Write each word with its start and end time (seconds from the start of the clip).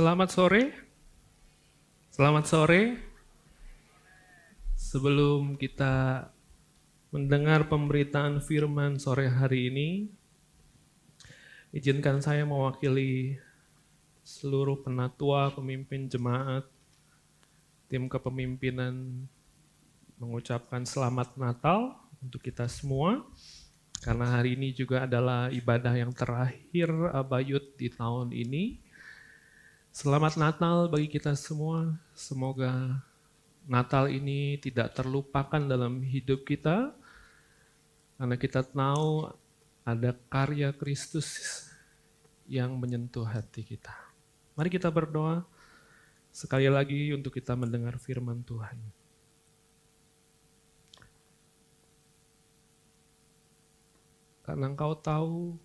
Selamat 0.00 0.32
sore. 0.32 0.72
Selamat 2.08 2.48
sore. 2.48 2.96
Sebelum 4.72 5.60
kita 5.60 6.24
mendengar 7.12 7.68
pemberitaan 7.68 8.40
firman 8.40 8.96
sore 8.96 9.28
hari 9.28 9.68
ini, 9.68 10.08
izinkan 11.76 12.24
saya 12.24 12.48
mewakili 12.48 13.36
seluruh 14.24 14.80
penatua, 14.80 15.52
pemimpin 15.52 16.08
jemaat, 16.08 16.64
tim 17.92 18.08
kepemimpinan 18.08 19.28
mengucapkan 20.16 20.88
selamat 20.88 21.36
Natal 21.36 22.00
untuk 22.24 22.40
kita 22.40 22.72
semua. 22.72 23.20
Karena 24.00 24.32
hari 24.32 24.56
ini 24.56 24.72
juga 24.72 25.04
adalah 25.04 25.52
ibadah 25.52 25.92
yang 25.92 26.16
terakhir 26.16 26.88
Abayut 27.12 27.76
di 27.76 27.92
tahun 27.92 28.32
ini. 28.32 28.88
Selamat 29.90 30.38
Natal 30.38 30.86
bagi 30.86 31.10
kita 31.10 31.34
semua. 31.34 31.98
Semoga 32.14 33.02
Natal 33.66 34.06
ini 34.06 34.54
tidak 34.62 34.94
terlupakan 34.94 35.58
dalam 35.58 35.98
hidup 36.06 36.46
kita. 36.46 36.94
Karena 38.14 38.38
kita 38.38 38.62
tahu 38.62 39.34
ada 39.82 40.14
karya 40.30 40.70
Kristus 40.70 41.26
yang 42.46 42.78
menyentuh 42.78 43.26
hati 43.26 43.66
kita. 43.66 43.90
Mari 44.54 44.70
kita 44.70 44.86
berdoa 44.94 45.42
sekali 46.30 46.70
lagi 46.70 47.10
untuk 47.10 47.34
kita 47.34 47.58
mendengar 47.58 47.98
firman 47.98 48.46
Tuhan. 48.46 48.78
Karena 54.46 54.70
engkau 54.70 54.94
tahu 54.94 55.58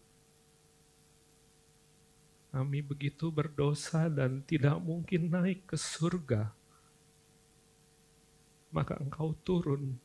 kami 2.56 2.80
begitu 2.80 3.28
berdosa 3.28 4.08
dan 4.08 4.40
tidak 4.48 4.80
mungkin 4.80 5.28
naik 5.28 5.68
ke 5.68 5.76
surga, 5.76 6.56
maka 8.72 8.96
engkau 8.96 9.36
turun. 9.44 10.00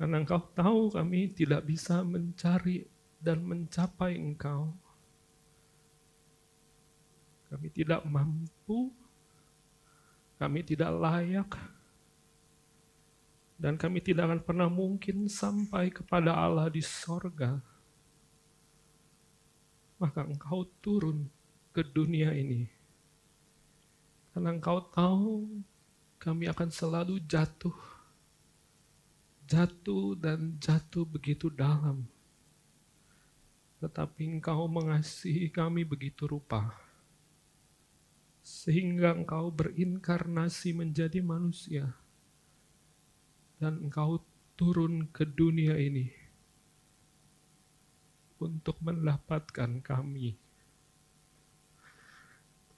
Karena 0.00 0.24
engkau 0.24 0.40
tahu 0.56 0.88
kami 0.96 1.36
tidak 1.36 1.68
bisa 1.68 2.00
mencari 2.00 2.88
dan 3.20 3.44
mencapai 3.44 4.16
engkau. 4.16 4.72
Kami 7.52 7.68
tidak 7.68 8.00
mampu, 8.08 8.88
kami 10.40 10.64
tidak 10.64 10.96
layak, 10.96 11.60
dan 13.60 13.76
kami 13.76 14.00
tidak 14.00 14.32
akan 14.32 14.40
pernah 14.40 14.72
mungkin 14.72 15.28
sampai 15.28 15.92
kepada 15.92 16.32
Allah 16.32 16.72
di 16.72 16.80
sorga 16.80 17.73
maka 20.04 20.20
engkau 20.20 20.68
turun 20.84 21.32
ke 21.72 21.80
dunia 21.80 22.36
ini. 22.36 22.68
Karena 24.36 24.52
engkau 24.52 24.84
tahu 24.92 25.48
kami 26.20 26.44
akan 26.52 26.68
selalu 26.68 27.24
jatuh. 27.24 27.72
Jatuh 29.48 30.12
dan 30.20 30.60
jatuh 30.60 31.08
begitu 31.08 31.48
dalam. 31.48 32.04
Tetapi 33.80 34.28
engkau 34.28 34.68
mengasihi 34.68 35.48
kami 35.48 35.88
begitu 35.88 36.28
rupa. 36.28 36.76
Sehingga 38.44 39.16
engkau 39.16 39.48
berinkarnasi 39.48 40.76
menjadi 40.76 41.24
manusia. 41.24 41.96
Dan 43.56 43.88
engkau 43.88 44.20
turun 44.52 45.08
ke 45.08 45.24
dunia 45.24 45.80
ini 45.80 46.23
untuk 48.44 48.76
mendapatkan 48.84 49.80
kami. 49.80 50.36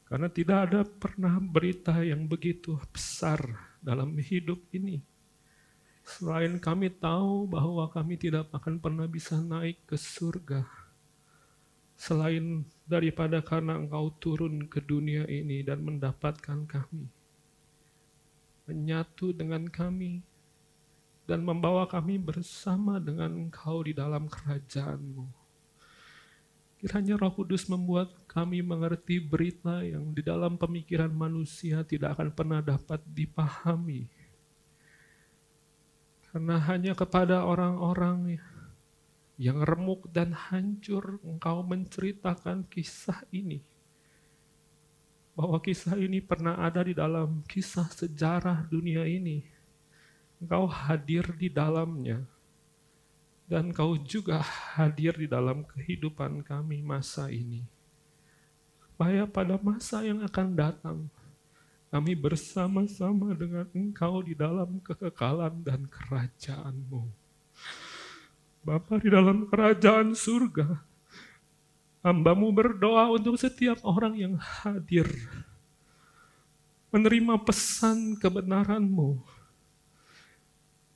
Karena 0.06 0.30
tidak 0.30 0.58
ada 0.70 0.80
pernah 0.86 1.34
berita 1.42 1.98
yang 2.06 2.30
begitu 2.30 2.78
besar 2.94 3.42
dalam 3.82 4.14
hidup 4.14 4.62
ini. 4.70 5.02
Selain 6.06 6.62
kami 6.62 6.94
tahu 6.94 7.50
bahwa 7.50 7.90
kami 7.90 8.14
tidak 8.14 8.46
akan 8.54 8.78
pernah 8.78 9.10
bisa 9.10 9.42
naik 9.42 9.82
ke 9.90 9.98
surga. 9.98 10.62
Selain 11.98 12.62
daripada 12.86 13.42
karena 13.42 13.74
engkau 13.74 14.14
turun 14.22 14.70
ke 14.70 14.78
dunia 14.78 15.26
ini 15.26 15.66
dan 15.66 15.82
mendapatkan 15.82 16.62
kami. 16.70 17.10
Menyatu 18.70 19.34
dengan 19.34 19.66
kami 19.66 20.22
dan 21.26 21.42
membawa 21.42 21.90
kami 21.90 22.22
bersama 22.22 23.02
dengan 23.02 23.34
engkau 23.34 23.82
di 23.82 23.90
dalam 23.90 24.30
kerajaanmu. 24.30 25.45
Kiranya 26.86 27.18
Roh 27.18 27.34
Kudus 27.34 27.66
membuat 27.66 28.14
kami 28.30 28.62
mengerti 28.62 29.18
berita 29.18 29.82
yang 29.82 30.14
di 30.14 30.22
dalam 30.22 30.54
pemikiran 30.54 31.10
manusia 31.10 31.82
tidak 31.82 32.14
akan 32.14 32.30
pernah 32.30 32.62
dapat 32.62 33.02
dipahami. 33.10 34.06
Karena 36.30 36.62
hanya 36.62 36.94
kepada 36.94 37.42
orang-orang 37.42 38.38
yang 39.34 39.66
remuk 39.66 40.06
dan 40.14 40.30
hancur 40.30 41.18
engkau 41.26 41.66
menceritakan 41.66 42.62
kisah 42.70 43.18
ini. 43.34 43.58
Bahwa 45.34 45.58
kisah 45.58 45.98
ini 45.98 46.22
pernah 46.22 46.54
ada 46.54 46.86
di 46.86 46.94
dalam 46.94 47.42
kisah 47.50 47.90
sejarah 47.90 48.62
dunia 48.70 49.02
ini. 49.10 49.42
Engkau 50.38 50.70
hadir 50.70 51.34
di 51.34 51.50
dalamnya 51.50 52.35
dan 53.46 53.70
kau 53.70 53.94
juga 53.94 54.42
hadir 54.74 55.14
di 55.14 55.30
dalam 55.30 55.62
kehidupan 55.62 56.42
kami 56.42 56.82
masa 56.82 57.30
ini. 57.30 57.62
Supaya 58.82 59.22
pada 59.30 59.54
masa 59.62 60.02
yang 60.02 60.24
akan 60.26 60.48
datang, 60.58 60.98
kami 61.94 62.18
bersama-sama 62.18 63.30
dengan 63.38 63.70
engkau 63.70 64.18
di 64.18 64.34
dalam 64.34 64.82
kekekalan 64.82 65.62
dan 65.62 65.86
kerajaanmu. 65.86 67.06
Bapa 68.66 68.98
di 68.98 69.06
dalam 69.06 69.46
kerajaan 69.46 70.10
surga, 70.10 70.82
hambamu 72.02 72.50
berdoa 72.50 73.14
untuk 73.14 73.38
setiap 73.38 73.78
orang 73.86 74.18
yang 74.18 74.34
hadir, 74.34 75.06
menerima 76.90 77.38
pesan 77.46 78.18
kebenaranmu, 78.18 79.35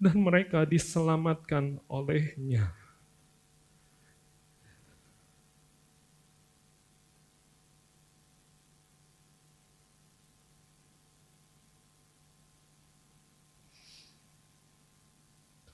dan 0.01 0.17
mereka 0.17 0.65
diselamatkan 0.65 1.77
olehnya. 1.85 2.73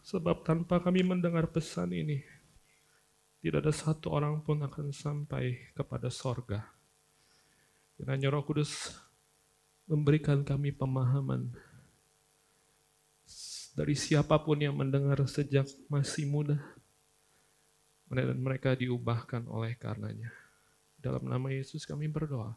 Sebab 0.06 0.46
tanpa 0.46 0.78
kami 0.78 1.02
mendengar 1.02 1.50
pesan 1.50 1.90
ini, 1.90 2.22
tidak 3.42 3.66
ada 3.66 3.74
satu 3.74 4.14
orang 4.14 4.38
pun 4.42 4.62
akan 4.62 4.94
sampai 4.94 5.74
kepada 5.74 6.10
sorga. 6.10 6.62
Kiranya 7.98 8.30
roh 8.30 8.46
kudus 8.46 8.94
memberikan 9.86 10.46
kami 10.46 10.70
pemahaman 10.70 11.50
dari 13.76 13.92
siapa 13.92 14.40
pun 14.40 14.56
yang 14.56 14.72
mendengar 14.72 15.20
sejak 15.28 15.68
masih 15.92 16.24
muda. 16.24 16.56
Dan 18.08 18.40
mereka 18.40 18.72
diubahkan 18.72 19.44
oleh 19.52 19.76
karenanya. 19.76 20.32
Dalam 20.96 21.28
nama 21.28 21.52
Yesus 21.52 21.84
kami 21.84 22.08
berdoa. 22.08 22.56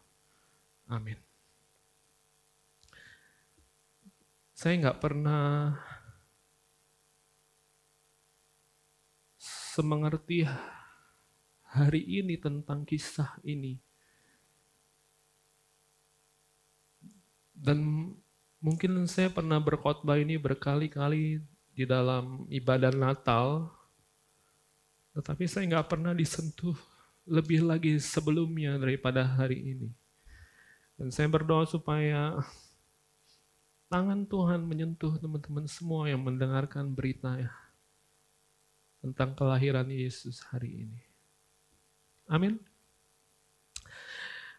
Amin. 0.88 1.20
Saya 4.56 4.80
nggak 4.80 5.00
pernah 5.04 5.76
semengerti 9.36 10.48
hari 11.68 12.02
ini 12.08 12.40
tentang 12.40 12.88
kisah 12.88 13.44
ini. 13.44 13.76
Dan 17.52 18.08
Mungkin 18.60 19.08
saya 19.08 19.32
pernah 19.32 19.56
berkhotbah 19.56 20.20
ini 20.20 20.36
berkali-kali 20.36 21.40
di 21.72 21.84
dalam 21.88 22.44
ibadah 22.52 22.92
Natal, 22.92 23.72
tetapi 25.16 25.48
saya 25.48 25.64
nggak 25.64 25.88
pernah 25.88 26.12
disentuh 26.12 26.76
lebih 27.24 27.64
lagi 27.64 27.96
sebelumnya 28.04 28.76
daripada 28.76 29.24
hari 29.24 29.64
ini. 29.64 29.90
Dan 31.00 31.08
saya 31.08 31.32
berdoa 31.32 31.64
supaya 31.64 32.36
tangan 33.88 34.28
Tuhan 34.28 34.68
menyentuh 34.68 35.16
teman-teman 35.24 35.64
semua 35.64 36.12
yang 36.12 36.20
mendengarkan 36.20 36.92
berita 36.92 37.40
ya, 37.40 37.56
tentang 39.00 39.40
kelahiran 39.40 39.88
Yesus 39.88 40.44
hari 40.52 40.84
ini. 40.84 41.00
Amin. 42.28 42.60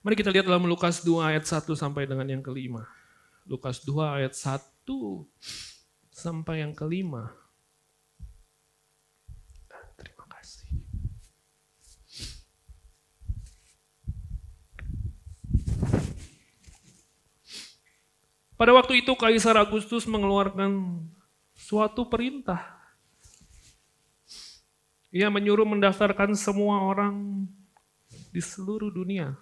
Mari 0.01 0.17
kita 0.17 0.33
lihat 0.33 0.49
dalam 0.49 0.65
Lukas 0.65 1.05
2 1.05 1.21
ayat 1.21 1.45
1 1.45 1.69
sampai 1.77 2.09
dengan 2.09 2.25
yang 2.25 2.41
kelima. 2.41 2.89
Lukas 3.51 3.83
2 3.83 4.23
ayat 4.23 4.31
1 4.39 4.63
sampai 6.15 6.63
yang 6.63 6.71
kelima. 6.71 7.35
Ah, 9.67 9.91
Pada 18.55 18.71
waktu 18.71 19.03
itu 19.03 19.11
Kaisar 19.19 19.59
Agustus 19.59 20.07
mengeluarkan 20.07 21.03
suatu 21.59 22.07
perintah. 22.07 22.79
Ia 25.11 25.27
menyuruh 25.27 25.67
mendaftarkan 25.67 26.39
semua 26.39 26.87
orang 26.87 27.51
di 28.31 28.39
seluruh 28.39 28.95
dunia 28.95 29.35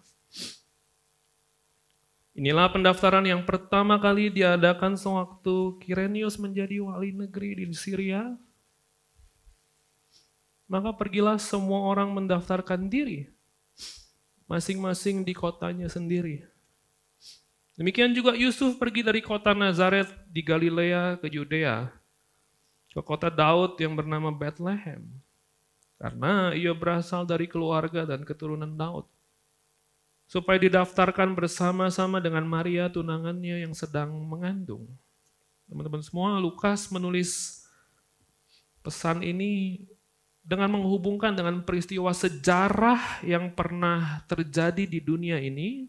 Inilah 2.39 2.71
pendaftaran 2.71 3.27
yang 3.27 3.43
pertama 3.43 3.99
kali 3.99 4.31
diadakan 4.31 4.95
sewaktu 4.95 5.75
Kirenius 5.83 6.39
menjadi 6.39 6.79
wali 6.79 7.11
negeri 7.11 7.59
di 7.59 7.67
Syria. 7.75 8.39
Maka 10.71 10.95
pergilah 10.95 11.35
semua 11.43 11.83
orang 11.91 12.15
mendaftarkan 12.15 12.87
diri, 12.87 13.27
masing-masing 14.47 15.27
di 15.27 15.35
kotanya 15.35 15.91
sendiri. 15.91 16.47
Demikian 17.75 18.15
juga 18.15 18.39
Yusuf 18.39 18.79
pergi 18.79 19.03
dari 19.03 19.19
kota 19.19 19.51
Nazaret 19.51 20.07
di 20.31 20.39
Galilea 20.39 21.19
ke 21.19 21.27
Yudea, 21.27 21.91
ke 22.95 23.03
kota 23.03 23.35
Daud 23.35 23.75
yang 23.83 23.99
bernama 23.99 24.31
Bethlehem. 24.31 25.11
Karena 25.99 26.55
ia 26.55 26.71
berasal 26.71 27.27
dari 27.27 27.51
keluarga 27.51 28.07
dan 28.07 28.23
keturunan 28.23 28.79
Daud. 28.79 29.18
Supaya 30.29 30.61
didaftarkan 30.61 31.33
bersama-sama 31.33 32.21
dengan 32.21 32.45
Maria 32.45 32.93
tunangannya 32.93 33.65
yang 33.65 33.73
sedang 33.73 34.13
mengandung. 34.29 34.85
Teman-teman 35.65 36.05
semua, 36.05 36.37
Lukas 36.37 36.93
menulis 36.93 37.65
pesan 38.85 39.25
ini 39.25 39.85
dengan 40.45 40.77
menghubungkan 40.77 41.33
dengan 41.33 41.65
peristiwa 41.65 42.13
sejarah 42.13 43.25
yang 43.25 43.53
pernah 43.57 44.21
terjadi 44.29 44.85
di 44.85 45.01
dunia 45.01 45.41
ini 45.41 45.89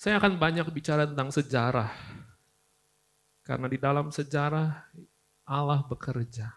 saya 0.00 0.16
akan 0.16 0.40
banyak 0.40 0.64
bicara 0.72 1.04
tentang 1.04 1.28
sejarah. 1.28 1.92
Karena 3.44 3.68
di 3.68 3.76
dalam 3.76 4.08
sejarah 4.08 4.88
Allah 5.44 5.84
bekerja. 5.84 6.48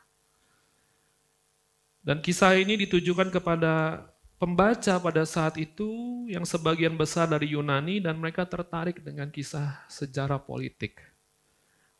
Dan 1.99 2.23
kisah 2.23 2.55
ini 2.55 2.79
ditujukan 2.87 3.35
kepada 3.35 3.99
pembaca 4.43 4.99
pada 4.99 5.23
saat 5.23 5.55
itu 5.55 5.87
yang 6.27 6.43
sebagian 6.43 6.99
besar 6.99 7.31
dari 7.31 7.55
Yunani 7.55 8.03
dan 8.03 8.19
mereka 8.19 8.43
tertarik 8.43 8.99
dengan 8.99 9.31
kisah 9.31 9.87
sejarah 9.87 10.43
politik. 10.43 10.99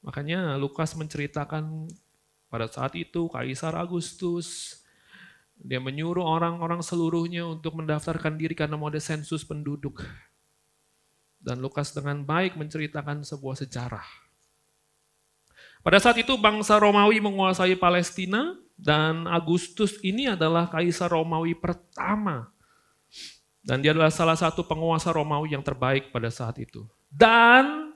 Makanya 0.04 0.60
Lukas 0.60 0.92
menceritakan 1.00 1.88
pada 2.52 2.68
saat 2.68 3.00
itu 3.00 3.32
Kaisar 3.32 3.80
Agustus 3.80 4.76
dia 5.56 5.80
menyuruh 5.80 6.28
orang-orang 6.28 6.84
seluruhnya 6.84 7.48
untuk 7.48 7.80
mendaftarkan 7.80 8.36
diri 8.36 8.52
karena 8.52 8.76
ada 8.76 9.00
sensus 9.00 9.48
penduduk. 9.48 10.04
Dan 11.40 11.64
Lukas 11.64 11.96
dengan 11.96 12.28
baik 12.28 12.60
menceritakan 12.60 13.24
sebuah 13.24 13.56
sejarah. 13.64 14.04
Pada 15.80 15.96
saat 16.04 16.20
itu 16.20 16.36
bangsa 16.36 16.76
Romawi 16.76 17.24
menguasai 17.24 17.80
Palestina 17.80 18.60
dan 18.74 19.30
Agustus 19.30 20.02
ini 20.02 20.30
adalah 20.30 20.68
kaisar 20.68 21.14
Romawi 21.14 21.54
pertama. 21.54 22.50
Dan 23.64 23.80
dia 23.80 23.96
adalah 23.96 24.12
salah 24.12 24.36
satu 24.36 24.68
penguasa 24.68 25.14
Romawi 25.16 25.56
yang 25.56 25.64
terbaik 25.64 26.12
pada 26.12 26.28
saat 26.28 26.60
itu. 26.60 26.84
Dan 27.08 27.96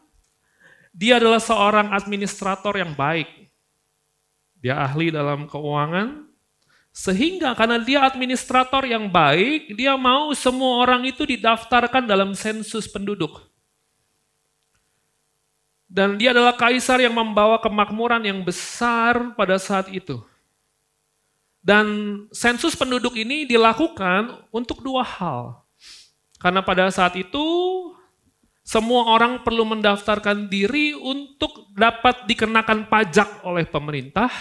dia 0.95 1.19
adalah 1.19 1.43
seorang 1.43 1.91
administrator 1.91 2.71
yang 2.79 2.95
baik. 2.95 3.27
Dia 4.63 4.79
ahli 4.79 5.11
dalam 5.11 5.45
keuangan, 5.45 6.27
sehingga 6.97 7.53
karena 7.53 7.77
dia 7.77 8.01
administrator 8.09 8.81
yang 8.89 9.05
baik, 9.05 9.77
dia 9.77 9.93
mau 9.93 10.33
semua 10.33 10.81
orang 10.81 11.05
itu 11.05 11.29
didaftarkan 11.29 12.09
dalam 12.09 12.33
sensus 12.33 12.89
penduduk. 12.89 13.37
Dan 15.85 16.17
dia 16.17 16.33
adalah 16.33 16.57
kaisar 16.57 16.97
yang 16.97 17.13
membawa 17.13 17.61
kemakmuran 17.61 18.25
yang 18.25 18.41
besar 18.41 19.37
pada 19.37 19.61
saat 19.61 19.93
itu. 19.93 20.17
Dan 21.67 21.85
sensus 22.31 22.79
penduduk 22.79 23.19
ini 23.19 23.43
dilakukan 23.43 24.47
untuk 24.55 24.79
dua 24.79 25.03
hal. 25.03 25.67
Karena 26.39 26.63
pada 26.63 26.87
saat 26.87 27.19
itu 27.19 27.43
semua 28.63 29.11
orang 29.11 29.43
perlu 29.43 29.67
mendaftarkan 29.67 30.47
diri 30.47 30.95
untuk 30.95 31.67
dapat 31.75 32.23
dikenakan 32.23 32.87
pajak 32.87 33.43
oleh 33.43 33.67
pemerintah 33.67 34.31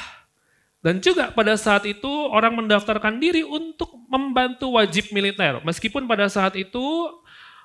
dan 0.86 1.02
juga 1.02 1.34
pada 1.34 1.58
saat 1.58 1.82
itu 1.82 2.06
orang 2.30 2.62
mendaftarkan 2.62 3.18
diri 3.18 3.42
untuk 3.42 3.90
membantu 4.06 4.78
wajib 4.78 5.10
militer. 5.10 5.58
Meskipun 5.66 6.06
pada 6.06 6.30
saat 6.30 6.54
itu 6.54 7.10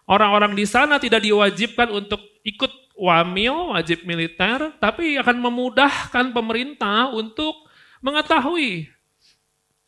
orang-orang 0.09 0.57
di 0.57 0.65
sana 0.65 0.97
tidak 0.97 1.21
diwajibkan 1.21 1.93
untuk 1.93 2.17
ikut 2.41 2.73
wamil, 2.97 3.77
wajib 3.77 4.09
militer, 4.09 4.73
tapi 4.81 5.21
akan 5.21 5.37
memudahkan 5.37 6.33
pemerintah 6.33 7.13
untuk 7.13 7.53
mengetahui 8.01 8.89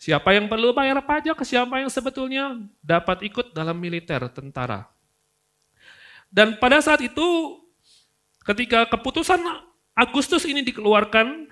siapa 0.03 0.35
yang 0.35 0.51
perlu 0.51 0.75
bayar 0.75 0.99
pajak, 0.99 1.39
siapa 1.47 1.79
yang 1.79 1.87
sebetulnya 1.87 2.59
dapat 2.83 3.23
ikut 3.23 3.55
dalam 3.55 3.79
militer, 3.79 4.19
tentara. 4.35 4.91
Dan 6.27 6.59
pada 6.59 6.83
saat 6.83 6.99
itu 6.99 7.23
ketika 8.43 8.83
keputusan 8.91 9.39
Agustus 9.95 10.43
ini 10.43 10.59
dikeluarkan, 10.59 11.47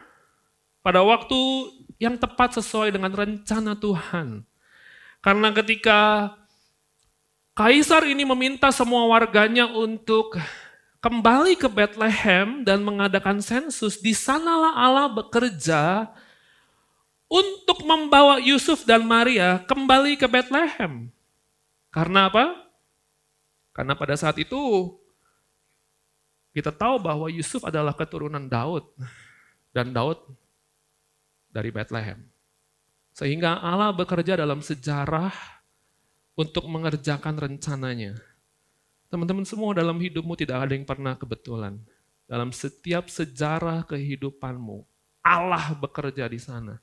pada 0.83 0.99
waktu 1.05 1.39
yang 2.01 2.17
tepat 2.17 2.57
sesuai 2.59 2.91
dengan 2.91 3.13
rencana 3.13 3.77
Tuhan. 3.77 4.43
Karena 5.21 5.53
ketika 5.53 6.33
Kaisar 7.51 8.07
ini 8.09 8.25
meminta 8.25 8.73
semua 8.73 9.05
warganya 9.05 9.69
untuk 9.69 10.33
kembali 11.03 11.53
ke 11.59 11.69
Bethlehem 11.69 12.65
dan 12.65 12.81
mengadakan 12.81 13.37
sensus, 13.43 14.01
di 14.01 14.17
sanalah 14.17 14.73
Allah 14.73 15.07
bekerja 15.13 16.09
untuk 17.31 17.87
membawa 17.87 18.43
Yusuf 18.43 18.83
dan 18.83 19.07
Maria 19.07 19.63
kembali 19.63 20.19
ke 20.19 20.27
Bethlehem. 20.27 21.07
Karena 21.87 22.27
apa? 22.27 22.59
Karena 23.71 23.95
pada 23.95 24.19
saat 24.19 24.35
itu 24.35 24.91
kita 26.51 26.75
tahu 26.75 26.99
bahwa 26.99 27.31
Yusuf 27.31 27.63
adalah 27.63 27.95
keturunan 27.95 28.43
Daud. 28.51 28.83
Dan 29.71 29.95
Daud 29.95 30.19
dari 31.47 31.71
Bethlehem. 31.71 32.19
Sehingga 33.15 33.63
Allah 33.63 33.95
bekerja 33.95 34.35
dalam 34.35 34.59
sejarah 34.59 35.31
untuk 36.35 36.67
mengerjakan 36.67 37.39
rencananya. 37.39 38.19
Teman-teman 39.07 39.47
semua 39.47 39.71
dalam 39.71 39.95
hidupmu 39.95 40.35
tidak 40.35 40.67
ada 40.67 40.75
yang 40.75 40.83
pernah 40.83 41.15
kebetulan. 41.15 41.79
Dalam 42.27 42.51
setiap 42.51 43.07
sejarah 43.07 43.87
kehidupanmu, 43.87 44.83
Allah 45.23 45.71
bekerja 45.79 46.27
di 46.27 46.39
sana 46.39 46.79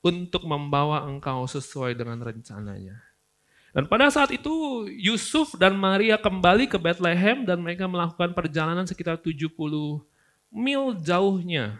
untuk 0.00 0.48
membawa 0.48 1.04
engkau 1.04 1.44
sesuai 1.44 1.96
dengan 1.96 2.20
rencananya. 2.20 3.00
Dan 3.70 3.86
pada 3.86 4.10
saat 4.10 4.34
itu 4.34 4.86
Yusuf 4.98 5.54
dan 5.54 5.78
Maria 5.78 6.18
kembali 6.18 6.66
ke 6.66 6.74
Bethlehem 6.74 7.46
dan 7.46 7.62
mereka 7.62 7.86
melakukan 7.86 8.34
perjalanan 8.34 8.82
sekitar 8.82 9.20
70 9.22 9.46
mil 10.50 10.84
jauhnya 10.98 11.78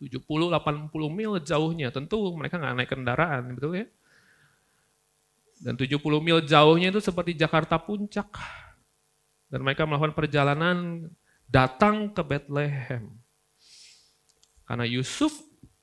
70-80 0.00 0.88
mil 1.12 1.36
jauhnya. 1.44 1.92
Tentu 1.92 2.32
mereka 2.32 2.56
nggak 2.56 2.74
naik 2.80 2.90
kendaraan, 2.90 3.42
betul 3.52 3.84
ya? 3.84 3.86
Dan 5.60 5.76
70 5.76 6.00
mil 6.24 6.40
jauhnya 6.40 6.88
itu 6.88 7.04
seperti 7.04 7.36
Jakarta 7.36 7.76
Puncak. 7.76 8.32
Dan 9.52 9.60
mereka 9.60 9.84
melakukan 9.84 10.16
perjalanan 10.16 11.12
datang 11.44 12.08
ke 12.16 12.24
Bethlehem. 12.24 13.12
Karena 14.64 14.88
Yusuf 14.88 15.36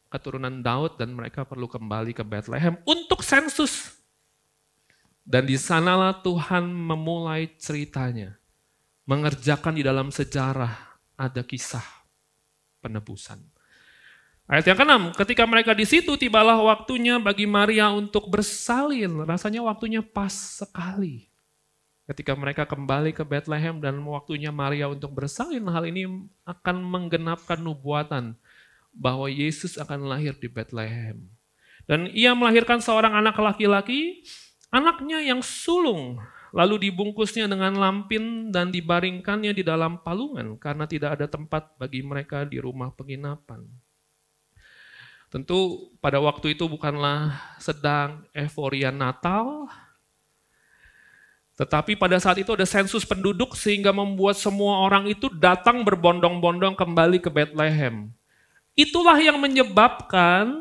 keturunan 0.07 0.63
Daud 0.63 0.95
dan 0.95 1.11
mereka 1.11 1.43
perlu 1.43 1.67
kembali 1.67 2.15
ke 2.15 2.23
Bethlehem 2.23 2.79
untuk 2.87 3.23
sensus. 3.23 3.99
Dan 5.27 5.43
di 5.43 5.59
sanalah 5.59 6.23
Tuhan 6.23 6.71
memulai 6.71 7.51
ceritanya. 7.59 8.39
Mengerjakan 9.07 9.75
di 9.75 9.83
dalam 9.83 10.11
sejarah 10.11 10.99
ada 11.15 11.39
kisah 11.43 11.83
penebusan. 12.83 13.39
Ayat 14.47 14.63
yang 14.71 14.79
keenam, 14.79 15.03
ketika 15.11 15.43
mereka 15.43 15.75
di 15.75 15.83
situ 15.83 16.15
tibalah 16.15 16.55
waktunya 16.63 17.19
bagi 17.19 17.43
Maria 17.43 17.91
untuk 17.91 18.31
bersalin. 18.31 19.27
Rasanya 19.27 19.59
waktunya 19.59 19.99
pas 19.99 20.31
sekali. 20.31 21.27
Ketika 22.07 22.31
mereka 22.39 22.63
kembali 22.63 23.11
ke 23.11 23.27
Bethlehem 23.27 23.83
dan 23.83 23.99
waktunya 24.07 24.47
Maria 24.47 24.87
untuk 24.87 25.11
bersalin, 25.11 25.67
hal 25.67 25.83
ini 25.91 26.07
akan 26.47 26.79
menggenapkan 26.79 27.59
nubuatan 27.59 28.39
bahwa 28.97 29.29
Yesus 29.29 29.77
akan 29.77 30.09
lahir 30.09 30.33
di 30.33 30.49
Bethlehem. 30.49 31.21
Dan 31.85 32.09
ia 32.11 32.33
melahirkan 32.33 32.81
seorang 32.83 33.15
anak 33.15 33.37
laki-laki, 33.39 34.25
anaknya 34.73 35.23
yang 35.23 35.39
sulung, 35.39 36.19
lalu 36.51 36.89
dibungkusnya 36.89 37.47
dengan 37.47 37.77
lampin 37.77 38.49
dan 38.51 38.73
dibaringkannya 38.73 39.55
di 39.55 39.63
dalam 39.63 40.01
palungan 40.03 40.57
karena 40.59 40.89
tidak 40.89 41.15
ada 41.21 41.29
tempat 41.29 41.77
bagi 41.79 42.03
mereka 42.03 42.43
di 42.43 42.59
rumah 42.59 42.91
penginapan. 42.91 43.63
Tentu 45.27 45.91
pada 45.99 46.23
waktu 46.23 46.55
itu 46.55 46.65
bukanlah 46.67 47.35
sedang 47.61 48.25
euforia 48.31 48.89
Natal, 48.91 49.69
Tetapi 51.57 51.97
pada 51.97 52.21
saat 52.21 52.37
itu 52.37 52.53
ada 52.53 52.69
sensus 52.69 53.01
penduduk 53.01 53.57
sehingga 53.57 53.89
membuat 53.89 54.37
semua 54.37 54.77
orang 54.85 55.09
itu 55.09 55.25
datang 55.41 55.81
berbondong-bondong 55.81 56.77
kembali 56.77 57.17
ke 57.17 57.33
Bethlehem. 57.33 58.13
Itulah 58.77 59.17
yang 59.17 59.41
menyebabkan 59.41 60.53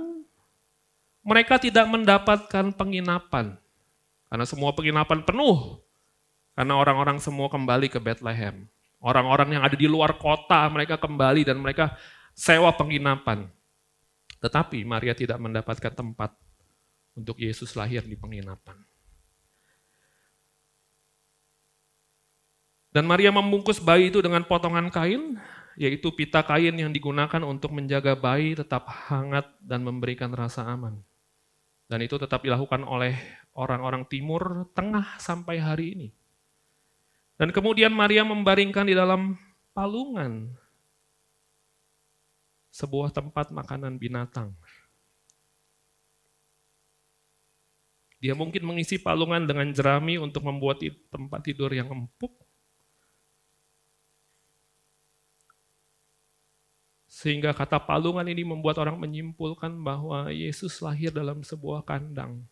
mereka 1.20 1.60
tidak 1.60 1.84
mendapatkan 1.84 2.72
penginapan. 2.72 3.60
Karena 4.32 4.46
semua 4.48 4.72
penginapan 4.72 5.20
penuh. 5.20 5.84
Karena 6.56 6.80
orang-orang 6.80 7.20
semua 7.20 7.52
kembali 7.52 7.92
ke 7.92 8.00
Bethlehem. 8.00 8.64
Orang-orang 9.04 9.60
yang 9.60 9.62
ada 9.68 9.76
di 9.76 9.84
luar 9.84 10.16
kota 10.16 10.64
mereka 10.72 10.96
kembali 10.96 11.44
dan 11.44 11.60
mereka 11.60 11.92
sewa 12.32 12.72
penginapan. 12.72 13.52
Tetapi 14.40 14.80
Maria 14.88 15.12
tidak 15.12 15.36
mendapatkan 15.36 15.92
tempat 15.92 16.32
untuk 17.12 17.36
Yesus 17.36 17.76
lahir 17.76 18.00
di 18.00 18.16
penginapan. 18.16 18.80
Dan 22.96 23.04
Maria 23.04 23.28
membungkus 23.28 23.76
bayi 23.76 24.08
itu 24.08 24.24
dengan 24.24 24.40
potongan 24.40 24.88
kain, 24.88 25.36
yaitu 25.76 26.08
pita 26.16 26.40
kain 26.40 26.72
yang 26.72 26.88
digunakan 26.88 27.44
untuk 27.44 27.76
menjaga 27.76 28.16
bayi 28.16 28.56
tetap 28.56 28.88
hangat 28.88 29.44
dan 29.60 29.84
memberikan 29.84 30.32
rasa 30.32 30.64
aman. 30.64 31.04
Dan 31.86 32.02
itu 32.02 32.16
tetap 32.18 32.42
dilakukan 32.42 32.82
oleh 32.82 33.14
orang-orang 33.54 34.08
timur 34.08 34.66
tengah 34.74 35.20
sampai 35.20 35.60
hari 35.60 35.86
ini. 35.94 36.08
Dan 37.36 37.52
kemudian 37.52 37.92
Maria 37.92 38.24
membaringkan 38.24 38.88
di 38.88 38.96
dalam 38.96 39.36
palungan 39.76 40.50
sebuah 42.72 43.12
tempat 43.12 43.52
makanan 43.52 44.00
binatang. 44.00 44.56
Dia 48.16 48.32
mungkin 48.32 48.64
mengisi 48.64 48.96
palungan 48.96 49.44
dengan 49.44 49.68
jerami 49.76 50.16
untuk 50.16 50.48
membuat 50.48 50.80
tempat 51.12 51.40
tidur 51.44 51.68
yang 51.68 51.92
empuk, 51.92 52.32
Sehingga 57.16 57.56
kata 57.56 57.80
palungan 57.80 58.28
ini 58.28 58.44
membuat 58.44 58.76
orang 58.76 59.00
menyimpulkan 59.00 59.72
bahwa 59.80 60.28
Yesus 60.28 60.84
lahir 60.84 61.08
dalam 61.08 61.40
sebuah 61.40 61.80
kandang. 61.80 62.44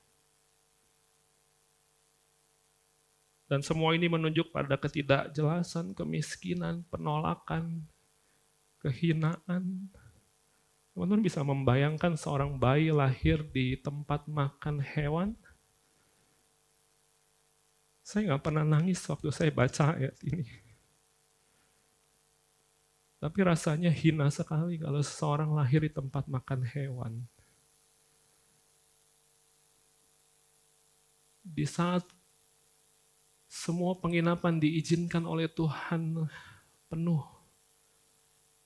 Dan 3.44 3.60
semua 3.60 3.92
ini 3.92 4.08
menunjuk 4.08 4.48
pada 4.56 4.80
ketidakjelasan, 4.80 5.92
kemiskinan, 5.92 6.80
penolakan, 6.88 7.84
kehinaan. 8.80 9.92
Teman-teman 10.96 11.20
bisa 11.20 11.44
membayangkan 11.44 12.16
seorang 12.16 12.56
bayi 12.56 12.88
lahir 12.88 13.44
di 13.44 13.76
tempat 13.76 14.24
makan 14.24 14.80
hewan? 14.80 15.36
Saya 18.00 18.32
nggak 18.32 18.48
pernah 18.48 18.64
nangis 18.64 19.04
waktu 19.12 19.28
saya 19.28 19.52
baca 19.52 19.92
ayat 19.92 20.16
ini. 20.24 20.63
Tapi 23.24 23.40
rasanya 23.40 23.88
hina 23.88 24.28
sekali 24.28 24.76
kalau 24.76 25.00
seseorang 25.00 25.48
lahir 25.56 25.80
di 25.80 25.88
tempat 25.88 26.28
makan 26.28 26.60
hewan. 26.60 27.24
Di 31.40 31.64
saat 31.64 32.04
semua 33.48 33.96
penginapan 33.96 34.60
diizinkan 34.60 35.24
oleh 35.24 35.48
Tuhan 35.48 36.28
penuh, 36.92 37.24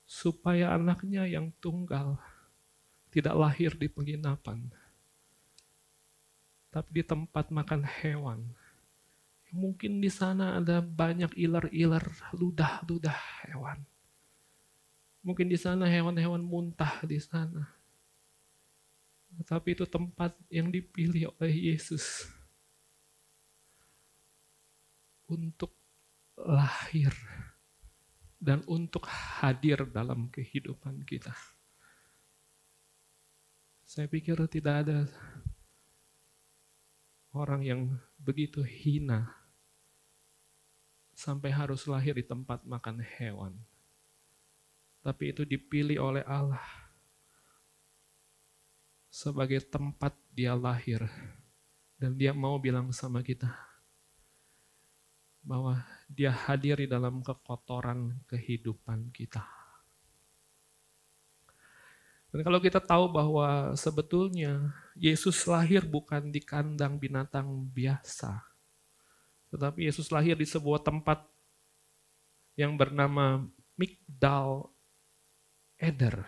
supaya 0.03 0.75
anaknya 0.75 1.23
yang 1.23 1.55
tunggal 1.63 2.19
tidak 3.15 3.39
lahir 3.39 3.71
di 3.79 3.87
penginapan, 3.87 4.67
tapi 6.67 6.99
di 6.99 7.03
tempat 7.07 7.47
makan 7.47 7.87
hewan. 7.87 8.43
Mungkin 9.55 10.03
di 10.03 10.11
sana 10.11 10.59
ada 10.59 10.83
banyak 10.83 11.31
iler-iler, 11.39 12.03
ludah-ludah 12.35 13.47
hewan 13.47 13.87
Mungkin 15.19 15.51
di 15.51 15.59
sana 15.59 15.85
hewan-hewan 15.85 16.39
muntah 16.39 17.03
di 17.03 17.19
sana. 17.19 17.67
Tapi 19.45 19.77
itu 19.77 19.85
tempat 19.85 20.35
yang 20.49 20.71
dipilih 20.73 21.31
oleh 21.37 21.75
Yesus 21.75 22.27
untuk 25.29 25.75
lahir 26.35 27.13
dan 28.39 28.63
untuk 28.65 29.05
hadir 29.05 29.83
dalam 29.91 30.31
kehidupan 30.31 31.03
kita. 31.03 31.35
Saya 33.83 34.07
pikir 34.07 34.39
tidak 34.47 34.87
ada 34.87 34.99
orang 37.35 37.61
yang 37.61 37.81
begitu 38.17 38.63
hina 38.65 39.29
sampai 41.13 41.51
harus 41.51 41.83
lahir 41.85 42.15
di 42.15 42.25
tempat 42.25 42.63
makan 42.63 43.03
hewan 43.03 43.53
tapi 45.09 45.33
itu 45.33 45.41
dipilih 45.41 45.97
oleh 45.97 46.21
Allah 46.29 46.61
sebagai 49.09 49.57
tempat 49.65 50.13
dia 50.29 50.53
lahir. 50.53 51.01
Dan 51.97 52.13
dia 52.13 52.29
mau 52.31 52.61
bilang 52.61 52.93
sama 52.93 53.25
kita 53.25 53.49
bahwa 55.41 55.81
dia 56.05 56.29
hadir 56.29 56.77
di 56.77 56.87
dalam 56.87 57.25
kekotoran 57.25 58.21
kehidupan 58.29 59.09
kita. 59.09 59.43
Dan 62.29 62.45
kalau 62.45 62.61
kita 62.61 62.77
tahu 62.77 63.09
bahwa 63.09 63.73
sebetulnya 63.73 64.77
Yesus 64.93 65.49
lahir 65.49 65.81
bukan 65.89 66.29
di 66.29 66.37
kandang 66.37 67.01
binatang 67.01 67.49
biasa, 67.73 68.45
tetapi 69.49 69.89
Yesus 69.89 70.13
lahir 70.13 70.37
di 70.37 70.45
sebuah 70.45 70.85
tempat 70.85 71.25
yang 72.53 72.77
bernama 72.77 73.41
Migdal 73.73 74.69
Eder 75.79 76.27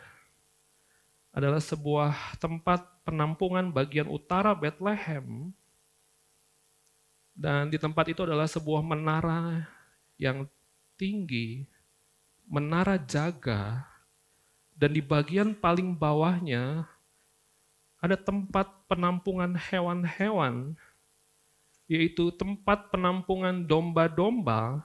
adalah 1.36 1.60
sebuah 1.60 2.40
tempat 2.40 2.88
penampungan 3.04 3.68
bagian 3.72 4.08
utara 4.08 4.56
Bethlehem. 4.56 5.52
Dan 7.36 7.72
di 7.72 7.76
tempat 7.80 8.08
itu 8.12 8.24
adalah 8.24 8.48
sebuah 8.48 8.84
menara 8.84 9.68
yang 10.16 10.48
tinggi, 11.00 11.68
menara 12.48 13.00
jaga, 13.00 13.88
dan 14.76 14.92
di 14.92 15.04
bagian 15.04 15.56
paling 15.56 15.96
bawahnya 15.96 16.88
ada 18.02 18.18
tempat 18.20 18.68
penampungan 18.90 19.56
hewan-hewan, 19.56 20.76
yaitu 21.88 22.34
tempat 22.36 22.92
penampungan 22.92 23.64
domba-domba 23.64 24.84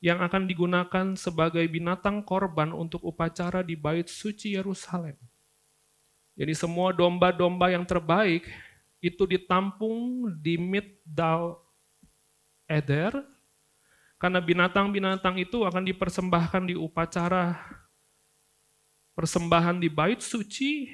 yang 0.00 0.24
akan 0.24 0.48
digunakan 0.48 1.06
sebagai 1.12 1.62
binatang 1.68 2.24
korban 2.24 2.72
untuk 2.72 3.04
upacara 3.04 3.60
di 3.60 3.76
bait 3.76 4.08
suci 4.08 4.56
Yerusalem. 4.56 5.14
Jadi 6.40 6.56
semua 6.56 6.96
domba-domba 6.96 7.68
yang 7.68 7.84
terbaik 7.84 8.48
itu 9.04 9.28
ditampung 9.28 10.24
di 10.40 10.56
Middal 10.56 11.60
Eder, 12.64 13.12
karena 14.16 14.40
binatang-binatang 14.40 15.36
itu 15.36 15.68
akan 15.68 15.84
dipersembahkan 15.84 16.72
di 16.72 16.74
upacara 16.80 17.60
persembahan 19.12 19.76
di 19.84 19.92
bait 19.92 20.24
suci, 20.24 20.88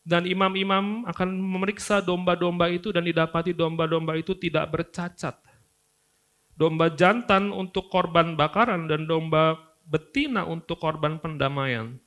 dan 0.00 0.24
imam-imam 0.24 1.04
akan 1.04 1.28
memeriksa 1.28 2.00
domba-domba 2.00 2.72
itu 2.72 2.88
dan 2.88 3.04
didapati 3.04 3.52
domba-domba 3.52 4.16
itu 4.16 4.32
tidak 4.32 4.64
bercacat 4.72 5.43
domba 6.54 6.90
jantan 6.94 7.50
untuk 7.50 7.90
korban 7.90 8.38
bakaran 8.38 8.86
dan 8.86 9.10
domba 9.10 9.58
betina 9.84 10.48
untuk 10.48 10.80
korban 10.80 11.20
pendamaian. 11.20 11.98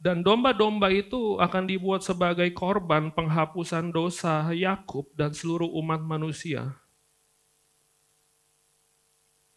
Dan 0.00 0.24
domba-domba 0.24 0.88
itu 0.88 1.36
akan 1.36 1.68
dibuat 1.68 2.00
sebagai 2.00 2.48
korban 2.56 3.12
penghapusan 3.12 3.92
dosa 3.92 4.48
Yakub 4.48 5.12
dan 5.12 5.36
seluruh 5.36 5.68
umat 5.76 6.00
manusia. 6.00 6.72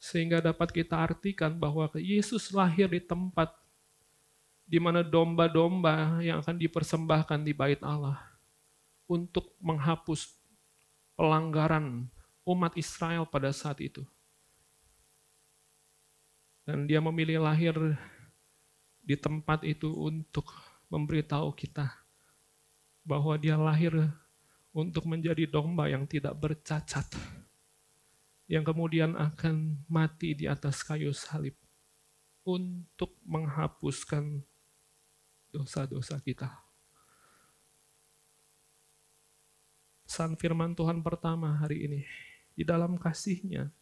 Sehingga 0.03 0.43
dapat 0.43 0.75
kita 0.75 0.99
artikan 0.99 1.55
bahwa 1.55 1.87
Yesus 1.95 2.51
lahir 2.51 2.91
di 2.91 2.99
tempat 2.99 3.55
di 4.67 4.83
mana 4.83 4.99
domba-domba 4.99 6.19
yang 6.19 6.43
akan 6.43 6.59
dipersembahkan 6.59 7.39
di 7.39 7.55
bait 7.55 7.79
Allah 7.79 8.19
untuk 9.07 9.55
menghapus 9.63 10.42
pelanggaran 11.13 12.09
umat 12.43 12.73
Israel 12.75 13.23
pada 13.27 13.51
saat 13.55 13.79
itu. 13.79 14.03
Dan 16.63 16.87
dia 16.87 17.03
memilih 17.03 17.43
lahir 17.43 17.75
di 19.03 19.19
tempat 19.19 19.67
itu 19.67 19.91
untuk 19.91 20.47
memberitahu 20.87 21.51
kita 21.51 21.91
bahwa 23.03 23.35
dia 23.35 23.59
lahir 23.59 23.91
untuk 24.71 25.03
menjadi 25.05 25.43
domba 25.45 25.91
yang 25.91 26.07
tidak 26.07 26.33
bercacat, 26.39 27.03
yang 28.47 28.63
kemudian 28.63 29.13
akan 29.19 29.83
mati 29.91 30.33
di 30.33 30.47
atas 30.47 30.81
kayu 30.81 31.11
salib 31.11 31.53
untuk 32.47 33.19
menghapuskan 33.27 34.41
dosa-dosa 35.51 36.17
kita. 36.23 36.49
Pesan 40.13 40.37
firman 40.37 40.77
Tuhan 40.77 41.01
pertama 41.01 41.57
hari 41.57 41.89
ini. 41.89 42.05
Di 42.53 42.61
dalam 42.61 43.01
kasihnya, 43.01 43.73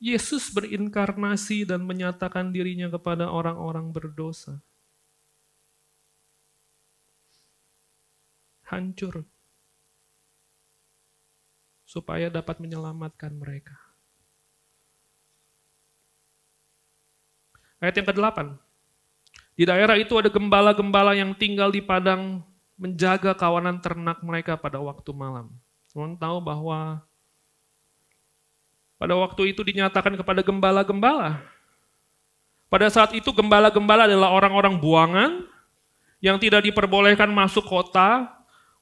Yesus 0.00 0.48
berinkarnasi 0.48 1.68
dan 1.68 1.84
menyatakan 1.84 2.56
dirinya 2.56 2.88
kepada 2.88 3.28
orang-orang 3.28 3.92
berdosa. 3.92 4.64
Hancur. 8.64 9.28
Supaya 11.84 12.32
dapat 12.32 12.64
menyelamatkan 12.64 13.36
mereka. 13.36 13.76
Ayat 17.76 17.92
yang 18.00 18.08
ke-8. 18.08 18.56
Di 19.52 19.68
daerah 19.68 20.00
itu 20.00 20.16
ada 20.16 20.32
gembala-gembala 20.32 21.12
yang 21.12 21.36
tinggal 21.36 21.68
di 21.68 21.84
padang 21.84 22.47
menjaga 22.78 23.34
kawanan 23.34 23.82
ternak 23.82 24.22
mereka 24.22 24.54
pada 24.54 24.78
waktu 24.78 25.10
malam. 25.10 25.50
Teman 25.90 26.14
tahu 26.14 26.38
bahwa 26.38 27.02
pada 28.96 29.14
waktu 29.18 29.50
itu 29.50 29.66
dinyatakan 29.66 30.14
kepada 30.14 30.40
gembala-gembala. 30.46 31.42
Pada 32.70 32.86
saat 32.86 33.10
itu 33.18 33.34
gembala-gembala 33.34 34.06
adalah 34.06 34.30
orang-orang 34.30 34.78
buangan 34.78 35.30
yang 36.22 36.38
tidak 36.38 36.62
diperbolehkan 36.70 37.26
masuk 37.34 37.66
kota. 37.66 38.30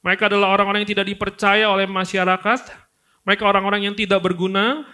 Mereka 0.05 0.29
adalah 0.29 0.53
orang-orang 0.53 0.85
yang 0.85 0.91
tidak 0.93 1.07
dipercaya 1.09 1.65
oleh 1.65 1.89
masyarakat. 1.89 2.69
Mereka 3.25 3.43
orang-orang 3.49 3.89
yang 3.89 3.95
tidak 3.97 4.21
berguna. 4.21 4.85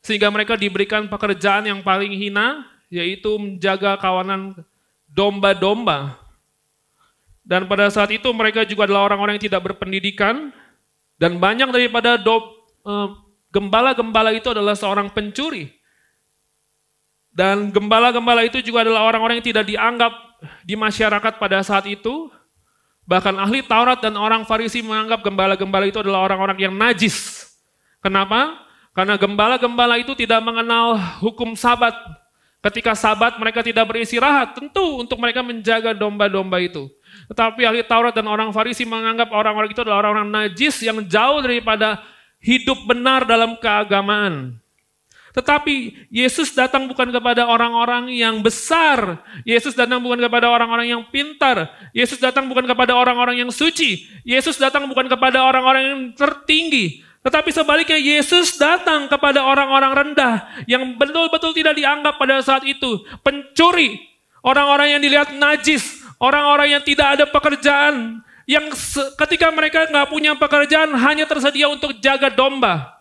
Sehingga 0.00 0.32
mereka 0.32 0.56
diberikan 0.56 1.10
pekerjaan 1.10 1.66
yang 1.66 1.82
paling 1.82 2.14
hina, 2.14 2.64
yaitu 2.88 3.34
menjaga 3.36 3.98
kawanan 3.98 4.54
domba-domba 5.10 6.27
dan 7.48 7.64
pada 7.64 7.88
saat 7.88 8.12
itu 8.12 8.28
mereka 8.36 8.68
juga 8.68 8.84
adalah 8.84 9.08
orang-orang 9.08 9.40
yang 9.40 9.48
tidak 9.48 9.72
berpendidikan. 9.72 10.52
Dan 11.16 11.40
banyak 11.40 11.72
daripada 11.72 12.20
eh, 12.20 13.08
gembala-gembala 13.48 14.36
itu 14.36 14.52
adalah 14.52 14.76
seorang 14.76 15.08
pencuri. 15.08 15.72
Dan 17.32 17.72
gembala-gembala 17.72 18.44
itu 18.44 18.60
juga 18.60 18.84
adalah 18.84 19.08
orang-orang 19.08 19.40
yang 19.40 19.48
tidak 19.48 19.64
dianggap 19.64 20.12
di 20.62 20.76
masyarakat 20.76 21.40
pada 21.40 21.64
saat 21.64 21.88
itu. 21.88 22.28
Bahkan 23.08 23.40
ahli 23.40 23.64
Taurat 23.64 24.04
dan 24.04 24.20
orang 24.20 24.44
Farisi 24.44 24.84
menganggap 24.84 25.24
gembala-gembala 25.24 25.88
itu 25.88 26.04
adalah 26.04 26.28
orang-orang 26.28 26.68
yang 26.68 26.76
najis. 26.76 27.48
Kenapa? 28.04 28.60
Karena 28.92 29.16
gembala-gembala 29.16 29.96
itu 29.96 30.12
tidak 30.12 30.44
mengenal 30.44 31.00
hukum 31.24 31.56
sabat. 31.56 31.96
Ketika 32.60 32.92
sabat 32.92 33.40
mereka 33.40 33.64
tidak 33.64 33.88
beristirahat, 33.88 34.52
tentu 34.52 35.00
untuk 35.00 35.16
mereka 35.16 35.40
menjaga 35.40 35.96
domba-domba 35.96 36.60
itu. 36.60 36.90
Tetapi 37.28 37.60
ahli 37.68 37.84
Taurat 37.84 38.16
dan 38.16 38.24
orang 38.24 38.48
Farisi 38.50 38.88
menganggap 38.88 39.28
orang-orang 39.30 39.70
itu 39.70 39.84
adalah 39.84 40.00
orang-orang 40.04 40.28
najis 40.32 40.80
yang 40.80 41.04
jauh 41.04 41.44
daripada 41.44 42.00
hidup 42.40 42.88
benar 42.88 43.28
dalam 43.28 43.54
keagamaan. 43.60 44.56
Tetapi 45.36 46.08
Yesus 46.10 46.50
datang 46.56 46.88
bukan 46.88 47.12
kepada 47.14 47.46
orang-orang 47.46 48.10
yang 48.10 48.40
besar. 48.40 49.22
Yesus 49.46 49.76
datang 49.76 50.00
bukan 50.02 50.18
kepada 50.18 50.50
orang-orang 50.50 50.90
yang 50.90 51.04
pintar. 51.12 51.68
Yesus 51.94 52.18
datang 52.18 52.48
bukan 52.48 52.66
kepada 52.66 52.96
orang-orang 52.96 53.44
yang 53.46 53.50
suci. 53.52 54.08
Yesus 54.24 54.58
datang 54.58 54.88
bukan 54.88 55.06
kepada 55.06 55.44
orang-orang 55.44 55.82
yang 55.84 56.00
tertinggi. 56.16 57.06
Tetapi 57.22 57.50
sebaliknya 57.54 57.98
Yesus 58.00 58.56
datang 58.56 59.06
kepada 59.06 59.44
orang-orang 59.44 59.92
rendah 59.92 60.64
yang 60.64 60.96
betul-betul 60.96 61.52
tidak 61.54 61.76
dianggap 61.76 62.16
pada 62.16 62.40
saat 62.42 62.64
itu. 62.64 63.04
Pencuri, 63.20 64.00
orang-orang 64.42 64.96
yang 64.96 65.00
dilihat 65.02 65.34
najis, 65.36 65.97
Orang-orang 66.18 66.74
yang 66.74 66.82
tidak 66.82 67.14
ada 67.14 67.24
pekerjaan, 67.30 68.18
yang 68.42 68.66
ketika 69.22 69.54
mereka 69.54 69.86
nggak 69.86 70.10
punya 70.10 70.34
pekerjaan 70.34 70.90
hanya 70.98 71.30
tersedia 71.30 71.70
untuk 71.70 71.94
jaga 72.02 72.26
domba. 72.26 72.97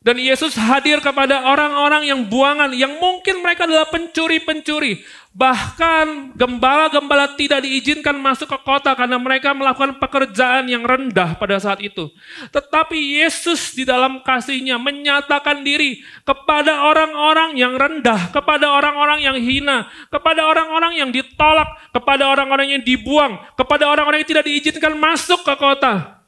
Dan 0.00 0.16
Yesus 0.16 0.56
hadir 0.56 0.96
kepada 1.04 1.44
orang-orang 1.44 2.08
yang 2.08 2.24
buangan, 2.24 2.72
yang 2.72 2.96
mungkin 2.96 3.44
mereka 3.44 3.68
adalah 3.68 3.84
pencuri-pencuri. 3.92 5.04
Bahkan 5.36 6.32
gembala-gembala 6.40 7.36
tidak 7.36 7.68
diizinkan 7.68 8.16
masuk 8.16 8.48
ke 8.48 8.58
kota 8.64 8.96
karena 8.96 9.20
mereka 9.20 9.52
melakukan 9.52 10.00
pekerjaan 10.00 10.72
yang 10.72 10.88
rendah 10.88 11.36
pada 11.36 11.60
saat 11.60 11.84
itu. 11.84 12.08
Tetapi 12.48 12.96
Yesus 13.20 13.76
di 13.76 13.84
dalam 13.84 14.24
kasihnya 14.24 14.80
menyatakan 14.80 15.60
diri 15.60 16.00
kepada 16.24 16.80
orang-orang 16.80 17.60
yang 17.60 17.76
rendah, 17.76 18.32
kepada 18.32 18.72
orang-orang 18.72 19.20
yang 19.20 19.36
hina, 19.36 19.84
kepada 20.08 20.48
orang-orang 20.48 20.96
yang 20.96 21.12
ditolak, 21.12 21.76
kepada 21.92 22.24
orang-orang 22.24 22.72
yang 22.72 22.80
dibuang, 22.80 23.36
kepada 23.52 23.84
orang-orang 23.84 24.24
yang 24.24 24.32
tidak 24.32 24.48
diizinkan 24.48 24.96
masuk 24.96 25.44
ke 25.44 25.52
kota. 25.60 26.24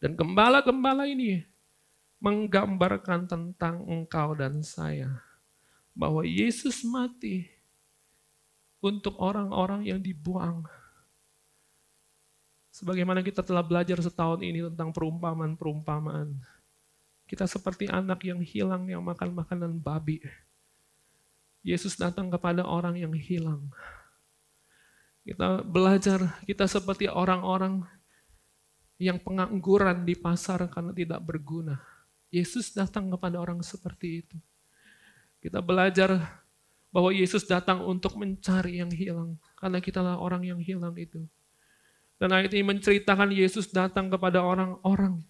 Dan 0.00 0.16
gembala-gembala 0.16 1.04
ini 1.04 1.49
menggambarkan 2.20 3.24
tentang 3.24 3.80
engkau 3.88 4.36
dan 4.36 4.60
saya 4.60 5.24
bahwa 5.96 6.22
Yesus 6.22 6.84
mati 6.84 7.48
untuk 8.80 9.16
orang-orang 9.20 9.88
yang 9.88 10.00
dibuang. 10.00 10.64
Sebagaimana 12.70 13.20
kita 13.20 13.44
telah 13.44 13.60
belajar 13.60 14.00
setahun 14.00 14.40
ini 14.40 14.64
tentang 14.72 14.94
perumpamaan-perumpamaan. 14.94 16.38
Kita 17.28 17.44
seperti 17.44 17.90
anak 17.90 18.24
yang 18.24 18.40
hilang 18.40 18.88
yang 18.88 19.04
makan 19.04 19.36
makanan 19.36 19.76
babi. 19.80 20.24
Yesus 21.60 21.96
datang 22.00 22.32
kepada 22.32 22.64
orang 22.64 22.96
yang 22.96 23.12
hilang. 23.12 23.68
Kita 25.28 25.60
belajar, 25.60 26.40
kita 26.48 26.64
seperti 26.64 27.04
orang-orang 27.04 27.84
yang 28.96 29.20
pengangguran 29.20 30.08
di 30.08 30.16
pasar 30.16 30.64
karena 30.72 30.96
tidak 30.96 31.20
berguna. 31.20 31.89
Yesus 32.30 32.70
datang 32.70 33.10
kepada 33.10 33.42
orang 33.42 33.58
seperti 33.60 34.22
itu. 34.22 34.38
Kita 35.42 35.58
belajar 35.58 36.40
bahwa 36.94 37.10
Yesus 37.10 37.46
datang 37.46 37.82
untuk 37.86 38.14
mencari 38.18 38.78
yang 38.82 38.90
hilang. 38.90 39.38
Karena 39.58 39.78
kitalah 39.82 40.18
orang 40.18 40.46
yang 40.46 40.62
hilang 40.62 40.94
itu. 40.94 41.26
Dan 42.20 42.36
ayat 42.36 42.52
ini 42.52 42.66
menceritakan 42.66 43.32
Yesus 43.32 43.72
datang 43.72 44.12
kepada 44.12 44.44
orang-orang 44.44 45.24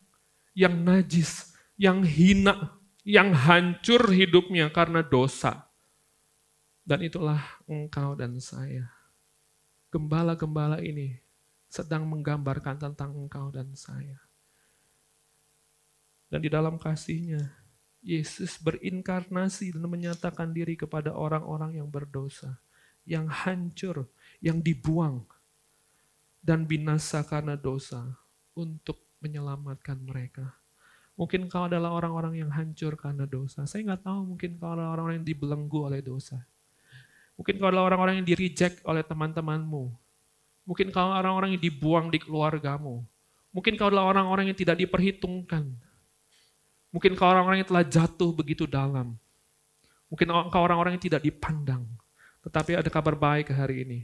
yang 0.52 0.74
najis, 0.82 1.54
yang 1.78 2.02
hina, 2.02 2.74
yang 3.06 3.30
hancur 3.30 4.10
hidupnya 4.10 4.68
karena 4.74 5.00
dosa. 5.00 5.70
Dan 6.82 7.06
itulah 7.06 7.38
engkau 7.70 8.18
dan 8.18 8.42
saya. 8.42 8.90
Gembala-gembala 9.94 10.82
ini 10.82 11.22
sedang 11.70 12.02
menggambarkan 12.10 12.82
tentang 12.82 13.14
engkau 13.14 13.54
dan 13.54 13.70
saya. 13.78 14.18
Dan 16.30 16.46
di 16.46 16.48
dalam 16.48 16.78
kasihnya, 16.78 17.50
Yesus 18.00 18.56
berinkarnasi 18.62 19.74
dan 19.76 19.84
menyatakan 19.90 20.54
diri 20.54 20.78
kepada 20.78 21.12
orang-orang 21.12 21.82
yang 21.82 21.90
berdosa, 21.90 22.62
yang 23.02 23.26
hancur, 23.26 24.06
yang 24.38 24.62
dibuang, 24.62 25.26
dan 26.40 26.64
binasa 26.64 27.26
karena 27.26 27.58
dosa 27.58 28.14
untuk 28.54 28.96
menyelamatkan 29.20 30.00
mereka. 30.00 30.54
Mungkin 31.18 31.52
kau 31.52 31.68
adalah 31.68 31.92
orang-orang 31.92 32.40
yang 32.40 32.48
hancur 32.48 32.96
karena 32.96 33.28
dosa. 33.28 33.68
Saya 33.68 33.84
nggak 33.84 34.08
tahu 34.08 34.32
mungkin 34.32 34.56
kau 34.56 34.72
adalah 34.72 34.96
orang-orang 34.96 35.20
yang 35.20 35.28
dibelenggu 35.28 35.78
oleh 35.84 36.00
dosa. 36.00 36.40
Mungkin 37.36 37.60
kau 37.60 37.68
adalah 37.68 37.92
orang-orang 37.92 38.24
yang 38.24 38.26
di-reject 38.32 38.80
oleh 38.88 39.04
teman-temanmu. 39.04 39.92
Mungkin 40.64 40.88
kau 40.88 41.12
orang-orang 41.12 41.58
yang 41.58 41.62
dibuang 41.66 42.08
di 42.08 42.16
keluargamu. 42.16 43.04
Mungkin 43.52 43.76
kau 43.76 43.92
adalah 43.92 44.08
orang-orang 44.08 44.48
yang 44.48 44.56
tidak 44.56 44.80
diperhitungkan 44.80 45.89
Mungkin 46.90 47.14
kau 47.14 47.30
orang-orang 47.30 47.62
yang 47.62 47.70
telah 47.70 47.86
jatuh 47.86 48.30
begitu 48.34 48.66
dalam. 48.66 49.14
Mungkin 50.10 50.26
kau 50.50 50.62
orang-orang 50.62 50.98
yang 50.98 51.04
tidak 51.06 51.22
dipandang. 51.22 51.86
Tetapi 52.42 52.74
ada 52.74 52.90
kabar 52.90 53.14
baik 53.14 53.54
hari 53.54 53.86
ini. 53.86 54.00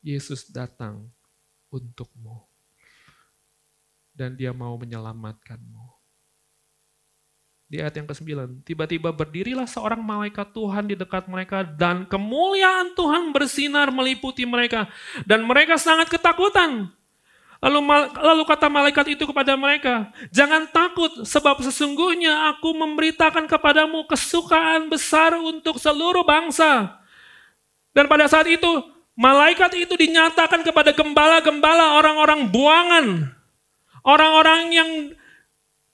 Yesus 0.00 0.46
datang 0.46 1.10
untukmu. 1.74 2.46
Dan 4.14 4.38
dia 4.38 4.54
mau 4.54 4.78
menyelamatkanmu. 4.78 6.00
Di 7.70 7.78
ayat 7.78 8.02
yang 8.02 8.10
ke-9, 8.10 8.66
tiba-tiba 8.66 9.14
berdirilah 9.14 9.62
seorang 9.62 10.02
malaikat 10.02 10.50
Tuhan 10.50 10.90
di 10.90 10.98
dekat 10.98 11.30
mereka 11.30 11.62
dan 11.62 12.02
kemuliaan 12.02 12.98
Tuhan 12.98 13.30
bersinar 13.30 13.94
meliputi 13.94 14.42
mereka. 14.42 14.90
Dan 15.22 15.46
mereka 15.46 15.78
sangat 15.78 16.10
ketakutan. 16.10 16.90
Lalu, 17.60 17.80
lalu 18.16 18.42
kata 18.48 18.72
malaikat 18.72 19.20
itu 19.20 19.28
kepada 19.28 19.52
mereka, 19.52 20.08
jangan 20.32 20.64
takut 20.72 21.12
sebab 21.28 21.60
sesungguhnya 21.60 22.56
aku 22.56 22.72
memberitakan 22.72 23.44
kepadamu 23.44 24.08
kesukaan 24.08 24.88
besar 24.88 25.36
untuk 25.36 25.76
seluruh 25.76 26.24
bangsa. 26.24 26.96
Dan 27.92 28.08
pada 28.08 28.24
saat 28.32 28.48
itu, 28.48 28.80
malaikat 29.12 29.76
itu 29.76 29.92
dinyatakan 29.92 30.64
kepada 30.64 30.96
gembala-gembala 30.96 32.00
orang-orang 32.00 32.48
buangan. 32.48 33.06
Orang-orang 34.08 34.60
yang 34.72 34.90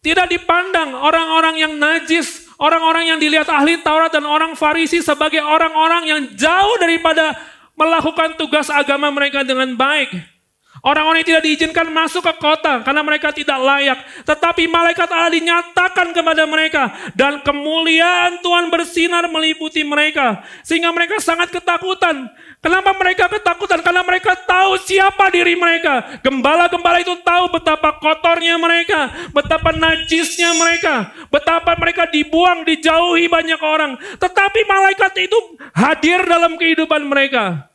tidak 0.07 0.31
dipandang, 0.31 0.95
orang-orang 0.95 1.59
yang 1.59 1.75
najis, 1.75 2.47
orang-orang 2.63 3.11
yang 3.11 3.19
dilihat 3.19 3.51
ahli 3.51 3.83
Taurat 3.83 4.15
dan 4.15 4.23
orang 4.23 4.55
Farisi 4.55 5.03
sebagai 5.03 5.43
orang-orang 5.43 6.07
yang 6.07 6.21
jauh 6.39 6.79
daripada 6.79 7.35
melakukan 7.75 8.39
tugas 8.39 8.71
agama 8.71 9.11
mereka 9.11 9.43
dengan 9.43 9.75
baik. 9.75 10.36
Orang-orang 10.85 11.25
yang 11.25 11.31
tidak 11.37 11.45
diizinkan 11.49 11.89
masuk 11.89 12.21
ke 12.21 12.35
kota 12.37 12.85
karena 12.85 13.01
mereka 13.01 13.33
tidak 13.33 13.57
layak. 13.57 13.99
Tetapi 14.29 14.69
malaikat 14.69 15.09
Allah 15.09 15.33
dinyatakan 15.33 16.13
kepada 16.13 16.45
mereka. 16.45 16.93
Dan 17.17 17.41
kemuliaan 17.41 18.45
Tuhan 18.45 18.69
bersinar 18.69 19.25
meliputi 19.33 19.81
mereka. 19.83 20.45
Sehingga 20.61 20.93
mereka 20.93 21.17
sangat 21.23 21.49
ketakutan. 21.49 22.29
Kenapa 22.61 22.93
mereka 22.99 23.31
ketakutan? 23.31 23.81
Karena 23.81 24.03
mereka 24.05 24.37
tahu 24.37 24.77
siapa 24.83 25.33
diri 25.33 25.57
mereka. 25.57 26.21
Gembala-gembala 26.21 27.01
itu 27.01 27.15
tahu 27.25 27.53
betapa 27.53 27.97
kotornya 27.97 28.61
mereka. 28.61 29.31
Betapa 29.33 29.73
najisnya 29.73 30.53
mereka. 30.57 31.15
Betapa 31.33 31.73
mereka 31.79 32.05
dibuang, 32.11 32.67
dijauhi 32.69 33.31
banyak 33.31 33.61
orang. 33.63 33.97
Tetapi 34.19 34.61
malaikat 34.67 35.13
itu 35.25 35.39
hadir 35.73 36.21
dalam 36.27 36.59
kehidupan 36.61 37.07
mereka. 37.07 37.71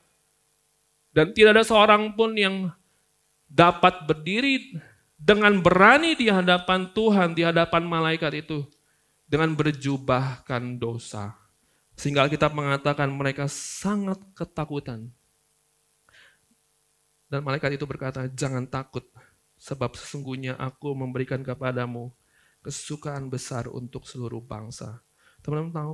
Dan 1.12 1.36
tidak 1.36 1.60
ada 1.60 1.66
seorang 1.68 2.16
pun 2.16 2.32
yang 2.40 2.72
dapat 3.52 4.08
berdiri 4.08 4.80
dengan 5.20 5.60
berani 5.60 6.16
di 6.16 6.32
hadapan 6.32 6.88
Tuhan, 6.96 7.36
di 7.36 7.44
hadapan 7.44 7.84
malaikat 7.84 8.48
itu, 8.48 8.64
dengan 9.28 9.52
berjubahkan 9.54 10.80
dosa. 10.80 11.36
Sehingga 12.00 12.26
kita 12.32 12.48
mengatakan 12.50 13.12
mereka 13.12 13.46
sangat 13.52 14.18
ketakutan. 14.34 15.12
Dan 17.28 17.44
malaikat 17.44 17.76
itu 17.76 17.84
berkata, 17.84 18.26
jangan 18.32 18.66
takut, 18.66 19.06
sebab 19.60 19.94
sesungguhnya 20.00 20.56
aku 20.58 20.96
memberikan 20.96 21.44
kepadamu 21.44 22.12
kesukaan 22.64 23.28
besar 23.28 23.68
untuk 23.68 24.08
seluruh 24.08 24.42
bangsa. 24.42 25.00
Teman-teman 25.44 25.72
tahu, 25.72 25.94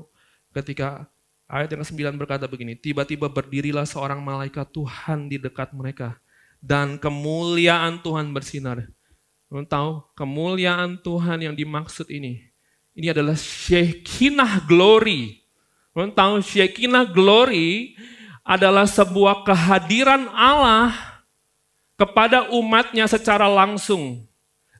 ketika 0.55 1.05
ayat 1.45 1.73
yang 1.73 1.81
ke-9 1.85 2.17
berkata 2.17 2.45
begini, 2.49 2.73
tiba-tiba 2.73 3.29
berdirilah 3.29 3.85
seorang 3.85 4.23
malaikat 4.23 4.65
Tuhan 4.73 5.29
di 5.29 5.37
dekat 5.37 5.77
mereka 5.77 6.17
dan 6.61 6.97
kemuliaan 6.97 8.01
Tuhan 8.01 8.33
bersinar. 8.33 8.85
Kamu 9.47 9.63
tahu, 9.63 10.03
kemuliaan 10.11 10.99
Tuhan 10.99 11.39
yang 11.39 11.55
dimaksud 11.55 12.11
ini, 12.11 12.43
ini 12.91 13.07
adalah 13.13 13.37
Shekinah 13.37 14.67
glory. 14.67 15.39
Kamu 15.95 16.11
tahu, 16.11 16.43
Shekinah 16.43 17.07
glory 17.07 17.95
adalah 18.43 18.83
sebuah 18.83 19.47
kehadiran 19.47 20.27
Allah 20.35 20.91
kepada 21.95 22.51
umatnya 22.51 23.07
secara 23.07 23.47
langsung. 23.47 24.27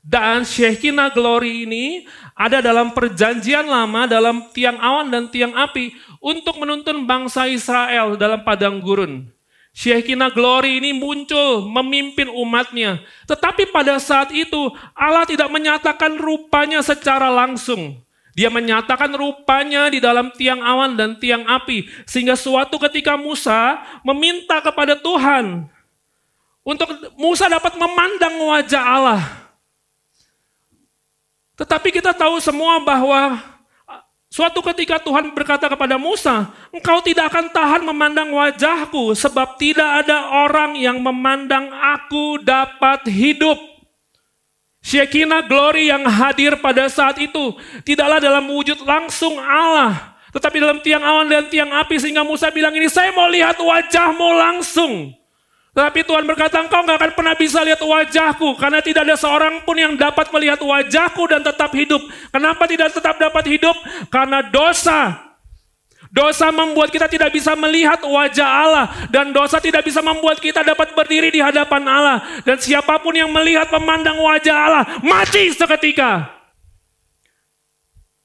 Dan 0.08 0.48
Shekinah 0.48 1.12
glory 1.12 1.68
ini 1.68 2.08
ada 2.32 2.64
dalam 2.64 2.96
perjanjian 2.96 3.68
lama, 3.68 4.08
dalam 4.08 4.48
tiang 4.56 4.80
awan 4.80 5.12
dan 5.12 5.28
tiang 5.28 5.52
api 5.52 5.92
untuk 6.24 6.64
menuntun 6.64 7.04
bangsa 7.04 7.44
Israel 7.52 8.16
dalam 8.16 8.40
padang 8.48 8.80
gurun. 8.80 9.28
Shekinah 9.78 10.34
glory 10.34 10.82
ini 10.82 10.90
muncul 10.90 11.70
memimpin 11.70 12.34
umatnya. 12.34 12.98
Tetapi 13.30 13.70
pada 13.70 14.02
saat 14.02 14.34
itu 14.34 14.74
Allah 14.98 15.22
tidak 15.30 15.54
menyatakan 15.54 16.18
rupanya 16.18 16.82
secara 16.82 17.30
langsung. 17.30 18.02
Dia 18.34 18.50
menyatakan 18.50 19.14
rupanya 19.14 19.94
di 19.94 20.02
dalam 20.02 20.34
tiang 20.34 20.66
awan 20.66 20.98
dan 20.98 21.14
tiang 21.22 21.46
api. 21.46 21.86
Sehingga 22.10 22.34
suatu 22.34 22.82
ketika 22.90 23.22
Musa 23.22 23.78
meminta 24.02 24.58
kepada 24.66 24.98
Tuhan. 24.98 25.70
Untuk 26.66 26.90
Musa 27.14 27.46
dapat 27.46 27.78
memandang 27.78 28.34
wajah 28.34 28.82
Allah. 28.82 29.22
Tetapi 31.54 31.94
kita 31.94 32.18
tahu 32.18 32.42
semua 32.42 32.82
bahwa 32.82 33.46
Suatu 34.28 34.60
ketika 34.60 35.00
Tuhan 35.00 35.32
berkata 35.32 35.72
kepada 35.72 35.96
Musa, 35.96 36.52
engkau 36.76 37.00
tidak 37.00 37.32
akan 37.32 37.48
tahan 37.48 37.82
memandang 37.88 38.28
wajahku 38.36 39.16
sebab 39.16 39.56
tidak 39.56 40.04
ada 40.04 40.44
orang 40.44 40.76
yang 40.76 41.00
memandang 41.00 41.72
aku 41.72 42.44
dapat 42.44 43.08
hidup. 43.08 43.56
Shekinah 44.84 45.48
glory 45.48 45.92
yang 45.92 46.04
hadir 46.08 46.60
pada 46.60 46.88
saat 46.92 47.20
itu 47.20 47.56
tidaklah 47.88 48.20
dalam 48.20 48.48
wujud 48.52 48.84
langsung 48.84 49.40
Allah, 49.40 50.16
tetapi 50.36 50.60
dalam 50.60 50.80
tiang 50.84 51.04
awan 51.04 51.28
dan 51.28 51.48
tiang 51.48 51.72
api 51.72 51.96
sehingga 51.96 52.24
Musa 52.24 52.52
bilang 52.52 52.76
ini 52.76 52.88
saya 52.92 53.16
mau 53.16 53.28
lihat 53.32 53.56
wajahmu 53.60 54.28
langsung. 54.38 55.12
Tapi 55.78 56.02
Tuhan 56.02 56.26
berkata, 56.26 56.58
engkau 56.58 56.82
nggak 56.82 56.98
akan 56.98 57.12
pernah 57.14 57.38
bisa 57.38 57.62
lihat 57.62 57.78
wajahku. 57.78 58.58
Karena 58.58 58.82
tidak 58.82 59.06
ada 59.06 59.14
seorang 59.14 59.62
pun 59.62 59.78
yang 59.78 59.94
dapat 59.94 60.26
melihat 60.34 60.58
wajahku 60.58 61.22
dan 61.30 61.46
tetap 61.46 61.70
hidup. 61.78 62.02
Kenapa 62.34 62.66
tidak 62.66 62.98
tetap 62.98 63.14
dapat 63.22 63.46
hidup? 63.46 63.78
Karena 64.10 64.42
dosa. 64.42 65.22
Dosa 66.10 66.50
membuat 66.50 66.90
kita 66.90 67.06
tidak 67.06 67.30
bisa 67.30 67.54
melihat 67.54 68.02
wajah 68.02 68.50
Allah. 68.50 68.86
Dan 69.14 69.30
dosa 69.30 69.62
tidak 69.62 69.86
bisa 69.86 70.02
membuat 70.02 70.42
kita 70.42 70.66
dapat 70.66 70.98
berdiri 70.98 71.30
di 71.30 71.46
hadapan 71.46 71.86
Allah. 71.86 72.26
Dan 72.42 72.58
siapa 72.58 72.98
pun 72.98 73.14
yang 73.14 73.30
melihat 73.30 73.70
memandang 73.70 74.18
wajah 74.18 74.58
Allah, 74.58 74.84
mati 75.06 75.54
seketika. 75.54 76.26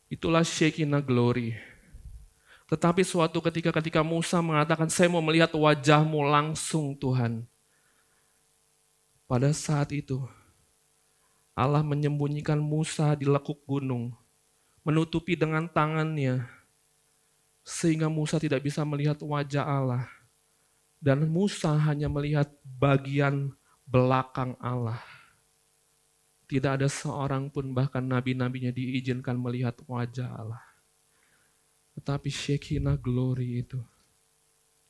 Itulah 0.09 0.41
Shekinah 0.41 1.05
Glory. 1.05 1.72
Tetapi 2.73 3.05
suatu 3.05 3.45
ketika 3.45 3.69
ketika 3.69 4.01
Musa 4.01 4.41
mengatakan, 4.41 4.89
saya 4.89 5.13
mau 5.13 5.21
melihat 5.21 5.53
wajahmu 5.53 6.25
langsung 6.25 6.97
Tuhan. 6.97 7.45
Pada 9.29 9.53
saat 9.53 9.93
itu, 9.93 10.25
Allah 11.53 11.85
menyembunyikan 11.85 12.57
Musa 12.57 13.13
di 13.13 13.29
lekuk 13.29 13.61
gunung, 13.69 14.17
menutupi 14.89 15.37
dengan 15.37 15.69
tangannya, 15.69 16.49
sehingga 17.61 18.09
Musa 18.09 18.41
tidak 18.41 18.65
bisa 18.65 18.81
melihat 18.89 19.21
wajah 19.21 19.69
Allah. 19.69 20.09
Dan 20.97 21.29
Musa 21.29 21.77
hanya 21.77 22.09
melihat 22.09 22.49
bagian 22.65 23.53
belakang 23.85 24.57
Allah. 24.57 25.05
Tidak 26.49 26.81
ada 26.81 26.89
seorang 26.89 27.53
pun 27.53 27.77
bahkan 27.77 28.01
nabi-nabinya 28.01 28.73
diizinkan 28.73 29.37
melihat 29.37 29.77
wajah 29.85 30.33
Allah. 30.33 30.72
Tetapi 31.93 32.29
Shekinah 32.33 32.97
glory 32.97 33.61
itu 33.61 33.81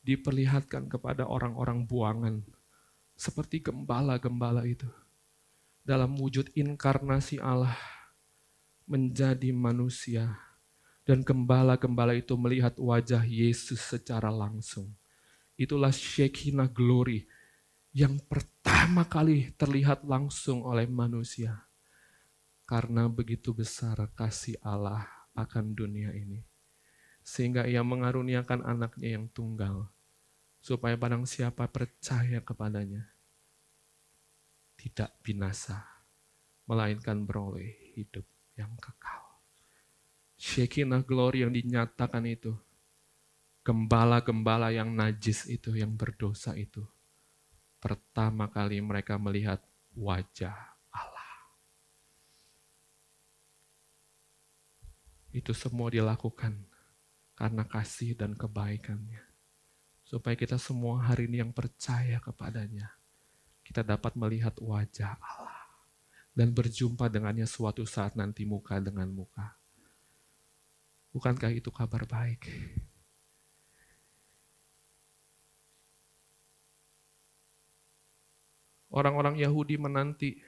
diperlihatkan 0.06 0.90
kepada 0.90 1.26
orang-orang 1.26 1.86
buangan. 1.86 2.42
Seperti 3.14 3.62
gembala-gembala 3.62 4.66
itu. 4.66 4.86
Dalam 5.82 6.14
wujud 6.14 6.50
inkarnasi 6.54 7.42
Allah 7.42 7.74
menjadi 8.86 9.50
manusia. 9.50 10.38
Dan 11.02 11.26
gembala-gembala 11.26 12.14
itu 12.14 12.38
melihat 12.38 12.78
wajah 12.78 13.26
Yesus 13.26 13.82
secara 13.82 14.30
langsung. 14.30 14.94
Itulah 15.58 15.90
Shekinah 15.90 16.70
glory 16.70 17.26
yang 17.90 18.22
pertama 18.30 19.02
kali 19.02 19.50
terlihat 19.58 20.06
langsung 20.06 20.62
oleh 20.62 20.86
manusia. 20.86 21.66
Karena 22.62 23.10
begitu 23.10 23.50
besar 23.50 23.98
kasih 24.14 24.54
Allah 24.62 25.02
akan 25.34 25.74
dunia 25.74 26.14
ini 26.14 26.51
sehingga 27.32 27.64
ia 27.64 27.80
mengaruniakan 27.80 28.60
anaknya 28.60 29.16
yang 29.16 29.24
tunggal, 29.32 29.88
supaya 30.60 31.00
barang 31.00 31.24
siapa 31.24 31.64
percaya 31.64 32.44
kepadanya, 32.44 33.08
tidak 34.76 35.16
binasa, 35.24 35.80
melainkan 36.68 37.24
beroleh 37.24 37.96
hidup 37.96 38.28
yang 38.52 38.68
kekal. 38.76 39.40
Shekinah 40.36 41.08
glory 41.08 41.48
yang 41.48 41.56
dinyatakan 41.56 42.28
itu, 42.28 42.52
gembala-gembala 43.64 44.68
yang 44.68 44.92
najis 44.92 45.48
itu, 45.48 45.72
yang 45.72 45.96
berdosa 45.96 46.52
itu, 46.52 46.84
pertama 47.80 48.44
kali 48.52 48.76
mereka 48.84 49.16
melihat 49.16 49.64
wajah 49.96 50.52
Allah. 50.92 51.32
Itu 55.32 55.56
semua 55.56 55.88
dilakukan 55.88 56.71
karena 57.42 57.66
kasih 57.66 58.14
dan 58.14 58.38
kebaikannya. 58.38 59.18
Supaya 60.06 60.38
kita 60.38 60.62
semua 60.62 61.02
hari 61.02 61.26
ini 61.26 61.42
yang 61.42 61.50
percaya 61.50 62.22
kepadanya, 62.22 62.94
kita 63.66 63.82
dapat 63.82 64.14
melihat 64.14 64.54
wajah 64.62 65.18
Allah 65.18 65.66
dan 66.38 66.54
berjumpa 66.54 67.10
dengannya 67.10 67.42
suatu 67.50 67.82
saat 67.82 68.14
nanti 68.14 68.46
muka 68.46 68.78
dengan 68.78 69.10
muka. 69.10 69.58
Bukankah 71.10 71.50
itu 71.50 71.74
kabar 71.74 72.06
baik? 72.06 72.46
Orang-orang 78.86 79.42
Yahudi 79.42 79.82
menanti 79.82 80.38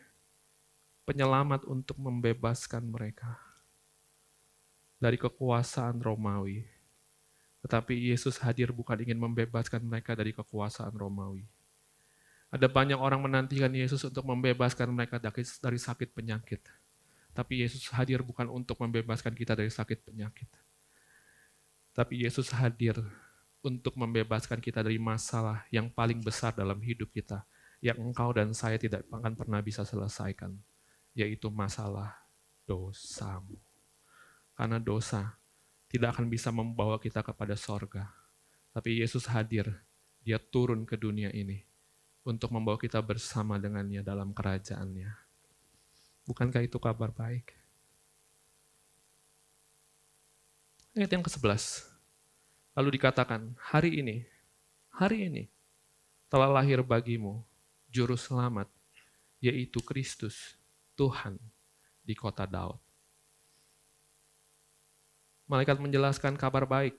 penyelamat 1.03 1.67
untuk 1.67 1.99
membebaskan 1.99 2.87
mereka 2.87 3.35
dari 5.03 5.19
kekuasaan 5.19 5.99
Romawi. 5.99 6.74
Tetapi 7.65 8.13
Yesus 8.13 8.37
hadir 8.45 8.77
bukan 8.77 9.01
ingin 9.01 9.17
membebaskan 9.17 9.81
mereka 9.81 10.13
dari 10.13 10.37
kekuasaan 10.37 10.93
Romawi. 10.93 11.49
Ada 12.53 12.69
banyak 12.69 13.01
orang 13.01 13.25
menantikan 13.25 13.73
Yesus 13.73 14.05
untuk 14.05 14.21
membebaskan 14.29 14.93
mereka 14.93 15.17
dari 15.65 15.81
sakit 15.81 16.13
penyakit. 16.13 16.61
Tapi 17.33 17.65
Yesus 17.65 17.89
hadir 17.91 18.21
bukan 18.21 18.53
untuk 18.53 18.79
membebaskan 18.85 19.33
kita 19.33 19.57
dari 19.57 19.73
sakit 19.73 20.07
penyakit. 20.07 20.47
Tapi 21.97 22.23
Yesus 22.23 22.53
hadir 22.53 23.01
untuk 23.65 23.97
membebaskan 23.97 24.61
kita 24.61 24.85
dari 24.85 25.01
masalah 25.01 25.65
yang 25.73 25.89
paling 25.89 26.21
besar 26.21 26.53
dalam 26.53 26.77
hidup 26.85 27.09
kita, 27.11 27.49
yang 27.81 27.97
engkau 27.97 28.29
dan 28.37 28.53
saya 28.53 28.77
tidak 28.77 29.09
akan 29.09 29.33
pernah 29.33 29.65
bisa 29.65 29.89
selesaikan, 29.89 30.53
yaitu 31.17 31.49
masalah 31.49 32.13
dosamu. 32.69 33.57
Karena 34.53 34.79
dosa 34.79 35.35
tidak 35.95 36.19
akan 36.19 36.27
bisa 36.27 36.51
membawa 36.51 36.99
kita 36.99 37.23
kepada 37.23 37.55
sorga. 37.55 38.11
Tapi 38.75 38.99
Yesus 38.99 39.31
hadir, 39.31 39.71
dia 40.27 40.43
turun 40.43 40.83
ke 40.83 40.99
dunia 40.99 41.31
ini 41.31 41.63
untuk 42.27 42.51
membawa 42.51 42.75
kita 42.75 42.99
bersama 42.99 43.63
dengannya 43.63 44.03
dalam 44.03 44.35
kerajaannya. 44.35 45.15
Bukankah 46.27 46.67
itu 46.67 46.83
kabar 46.83 47.15
baik? 47.15 47.55
Ayat 50.99 51.15
yang 51.15 51.23
ke-11. 51.23 51.87
Lalu 52.75 52.99
dikatakan, 52.99 53.55
hari 53.55 54.03
ini, 54.03 54.27
hari 54.91 55.31
ini 55.31 55.45
telah 56.27 56.51
lahir 56.51 56.83
bagimu 56.83 57.39
juru 57.87 58.19
selamat, 58.19 58.67
yaitu 59.39 59.79
Kristus, 59.79 60.59
Tuhan 60.99 61.39
di 62.03 62.19
kota 62.19 62.51
Daud. 62.51 62.84
Malaikat 65.45 65.77
menjelaskan 65.77 66.41
kabar 66.41 66.65
baik. 66.65 66.97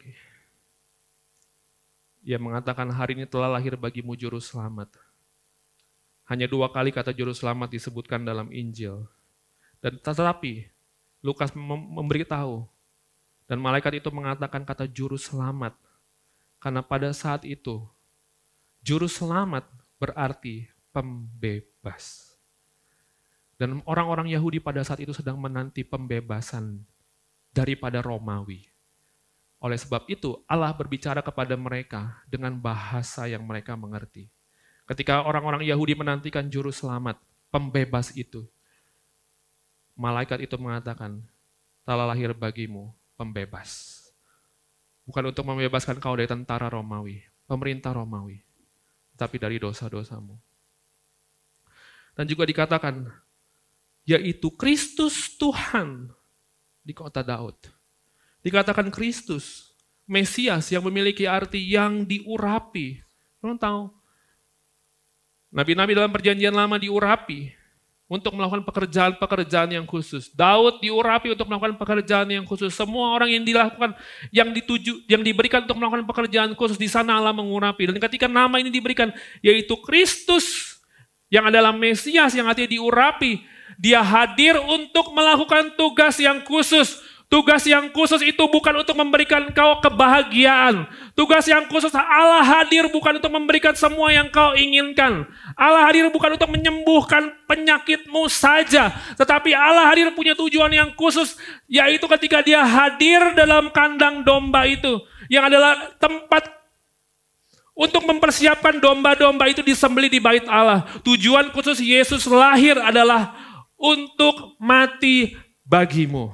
Ia 2.21 2.37
mengatakan 2.37 2.85
hari 2.93 3.17
ini 3.17 3.25
telah 3.25 3.49
lahir 3.49 3.73
bagimu 3.73 4.13
juru 4.13 4.37
selamat. 4.37 4.93
Hanya 6.29 6.45
dua 6.45 6.69
kali 6.69 6.93
kata 6.93 7.09
juru 7.09 7.33
selamat 7.33 7.73
disebutkan 7.73 8.21
dalam 8.21 8.53
Injil. 8.53 9.05
Dan 9.81 9.97
tetapi 9.97 10.69
Lukas 11.25 11.53
memberitahu 11.57 12.69
dan 13.49 13.57
malaikat 13.61 13.97
itu 13.97 14.09
mengatakan 14.13 14.61
kata 14.61 14.85
juru 14.89 15.17
selamat. 15.17 15.73
Karena 16.61 16.85
pada 16.85 17.09
saat 17.17 17.45
itu 17.45 17.81
juru 18.85 19.09
selamat 19.09 19.65
berarti 19.97 20.69
pembebas. 20.93 22.33
Dan 23.57 23.81
orang-orang 23.89 24.29
Yahudi 24.29 24.61
pada 24.61 24.85
saat 24.85 25.01
itu 25.01 25.13
sedang 25.17 25.41
menanti 25.41 25.81
pembebasan 25.81 26.85
daripada 27.55 28.03
Romawi. 28.03 28.67
Oleh 29.63 29.79
sebab 29.79 30.03
itu, 30.11 30.35
Allah 30.45 30.75
berbicara 30.75 31.23
kepada 31.23 31.55
mereka 31.55 32.19
dengan 32.27 32.51
bahasa 32.59 33.23
yang 33.31 33.47
mereka 33.47 33.79
mengerti. 33.79 34.27
Ketika 34.83 35.23
orang-orang 35.23 35.63
Yahudi 35.63 35.95
menantikan 35.95 36.45
juru 36.51 36.69
selamat, 36.69 37.17
pembebas 37.49 38.11
itu, 38.13 38.43
malaikat 39.95 40.43
itu 40.43 40.59
mengatakan, 40.59 41.23
telah 41.87 42.11
lahir 42.11 42.35
bagimu 42.35 42.91
pembebas. 43.15 44.03
Bukan 45.07 45.31
untuk 45.31 45.47
membebaskan 45.47 45.97
kau 46.03 46.13
dari 46.13 46.27
tentara 46.27 46.67
Romawi, 46.67 47.23
pemerintah 47.47 47.95
Romawi, 47.95 48.43
tapi 49.15 49.39
dari 49.39 49.57
dosa-dosamu. 49.57 50.35
Dan 52.13 52.25
juga 52.27 52.43
dikatakan, 52.45 53.07
yaitu 54.05 54.53
Kristus 54.53 55.33
Tuhan 55.39 56.13
di 56.85 56.93
kota 56.93 57.25
Daud. 57.25 57.57
Dikatakan 58.45 58.93
Kristus, 58.93 59.73
Mesias 60.05 60.69
yang 60.69 60.85
memiliki 60.85 61.25
arti 61.25 61.57
yang 61.57 62.05
diurapi. 62.05 63.01
Kamu 63.41 63.57
tahu, 63.57 63.89
Nabi-nabi 65.49 65.97
dalam 65.97 66.13
perjanjian 66.13 66.53
lama 66.53 66.77
diurapi 66.77 67.49
untuk 68.05 68.37
melakukan 68.37 68.61
pekerjaan-pekerjaan 68.61 69.73
yang 69.73 69.85
khusus. 69.89 70.29
Daud 70.29 70.77
diurapi 70.77 71.33
untuk 71.33 71.49
melakukan 71.49 71.73
pekerjaan 71.73 72.29
yang 72.29 72.45
khusus. 72.45 72.69
Semua 72.69 73.17
orang 73.17 73.33
yang 73.33 73.41
dilakukan, 73.41 73.97
yang 74.29 74.53
dituju, 74.53 75.09
yang 75.09 75.25
diberikan 75.25 75.65
untuk 75.65 75.81
melakukan 75.81 76.05
pekerjaan 76.05 76.53
khusus 76.53 76.77
di 76.77 76.85
sana 76.85 77.17
Allah 77.17 77.33
mengurapi. 77.33 77.89
Dan 77.89 77.97
ketika 77.97 78.29
nama 78.29 78.61
ini 78.61 78.69
diberikan, 78.69 79.09
yaitu 79.41 79.73
Kristus 79.81 80.77
yang 81.33 81.49
adalah 81.49 81.73
Mesias 81.73 82.37
yang 82.37 82.45
artinya 82.45 82.69
diurapi. 82.69 83.54
Dia 83.79 83.99
hadir 83.99 84.55
untuk 84.59 85.11
melakukan 85.11 85.75
tugas 85.75 86.15
yang 86.19 86.43
khusus. 86.47 87.01
Tugas 87.25 87.65
yang 87.65 87.89
khusus 87.89 88.21
itu 88.21 88.43
bukan 88.47 88.85
untuk 88.85 88.93
memberikan 88.93 89.49
kau 89.49 89.81
kebahagiaan. 89.81 90.85
Tugas 91.17 91.49
yang 91.49 91.65
khusus 91.65 91.89
Allah 91.97 92.45
hadir 92.45 92.85
bukan 92.93 93.17
untuk 93.17 93.33
memberikan 93.33 93.73
semua 93.73 94.13
yang 94.13 94.29
kau 94.29 94.53
inginkan. 94.53 95.25
Allah 95.57 95.89
hadir 95.89 96.05
bukan 96.13 96.37
untuk 96.37 96.47
menyembuhkan 96.53 97.33
penyakitmu 97.49 98.29
saja. 98.29 98.93
Tetapi 99.17 99.57
Allah 99.57 99.89
hadir 99.89 100.13
punya 100.13 100.37
tujuan 100.37 100.69
yang 100.69 100.93
khusus. 100.93 101.33
Yaitu 101.65 102.05
ketika 102.13 102.45
dia 102.45 102.61
hadir 102.61 103.33
dalam 103.33 103.73
kandang 103.73 104.21
domba 104.21 104.69
itu. 104.69 105.01
Yang 105.25 105.43
adalah 105.49 105.73
tempat 105.97 106.45
untuk 107.75 108.07
mempersiapkan 108.07 108.79
domba-domba 108.79 109.51
itu 109.51 109.59
disembeli 109.59 110.07
di 110.07 110.21
bait 110.23 110.47
Allah. 110.47 110.87
Tujuan 111.03 111.51
khusus 111.51 111.83
Yesus 111.83 112.23
lahir 112.29 112.79
adalah 112.79 113.35
untuk 113.75 114.55
mati 114.57 115.35
bagimu. 115.63 116.33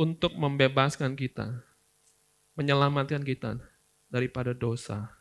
Untuk 0.00 0.32
membebaskan 0.32 1.12
kita, 1.12 1.60
menyelamatkan 2.56 3.20
kita 3.20 3.60
daripada 4.08 4.56
dosa. 4.56 5.12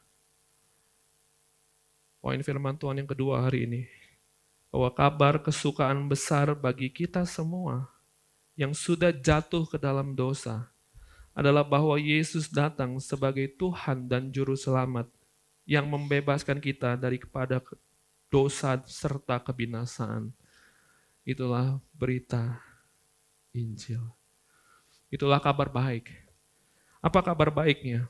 Poin 2.24 2.40
firman 2.40 2.80
Tuhan 2.80 3.04
yang 3.04 3.10
kedua 3.12 3.44
hari 3.44 3.68
ini, 3.68 3.82
bahwa 4.72 4.88
kabar 4.96 5.44
kesukaan 5.44 6.08
besar 6.08 6.56
bagi 6.56 6.88
kita 6.88 7.28
semua 7.28 7.92
yang 8.56 8.72
sudah 8.72 9.12
jatuh 9.12 9.68
ke 9.68 9.76
dalam 9.76 10.16
dosa, 10.16 10.72
adalah 11.36 11.64
bahwa 11.64 11.96
Yesus 12.00 12.48
datang 12.48 13.00
sebagai 13.04 13.52
Tuhan 13.56 14.08
dan 14.08 14.32
Juru 14.32 14.56
Selamat 14.56 15.08
yang 15.68 15.88
membebaskan 15.88 16.60
kita 16.60 16.96
dari 16.96 17.20
kepada 17.20 17.60
dosa 18.30 18.80
serta 18.86 19.42
kebinasaan. 19.42 20.34
Itulah 21.26 21.78
berita 21.94 22.62
Injil. 23.54 24.02
Itulah 25.10 25.42
kabar 25.42 25.70
baik. 25.70 26.10
Apa 27.02 27.26
kabar 27.26 27.50
baiknya? 27.50 28.06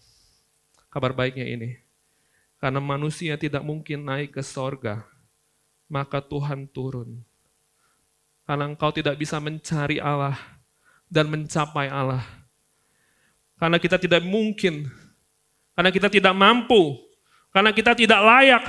Kabar 0.92 1.16
baiknya 1.16 1.48
ini. 1.48 1.80
Karena 2.60 2.84
manusia 2.84 3.40
tidak 3.40 3.64
mungkin 3.64 4.04
naik 4.04 4.36
ke 4.36 4.44
sorga, 4.44 5.08
maka 5.88 6.20
Tuhan 6.20 6.68
turun. 6.68 7.24
Karena 8.44 8.68
engkau 8.68 8.92
tidak 8.92 9.16
bisa 9.16 9.40
mencari 9.40 10.04
Allah 10.04 10.36
dan 11.08 11.32
mencapai 11.32 11.88
Allah 11.88 12.40
karena 13.60 13.76
kita 13.78 14.00
tidak 14.00 14.24
mungkin. 14.24 14.88
Karena 15.76 15.92
kita 15.92 16.08
tidak 16.08 16.32
mampu. 16.32 16.96
Karena 17.52 17.76
kita 17.76 17.92
tidak 17.92 18.20
layak. 18.24 18.64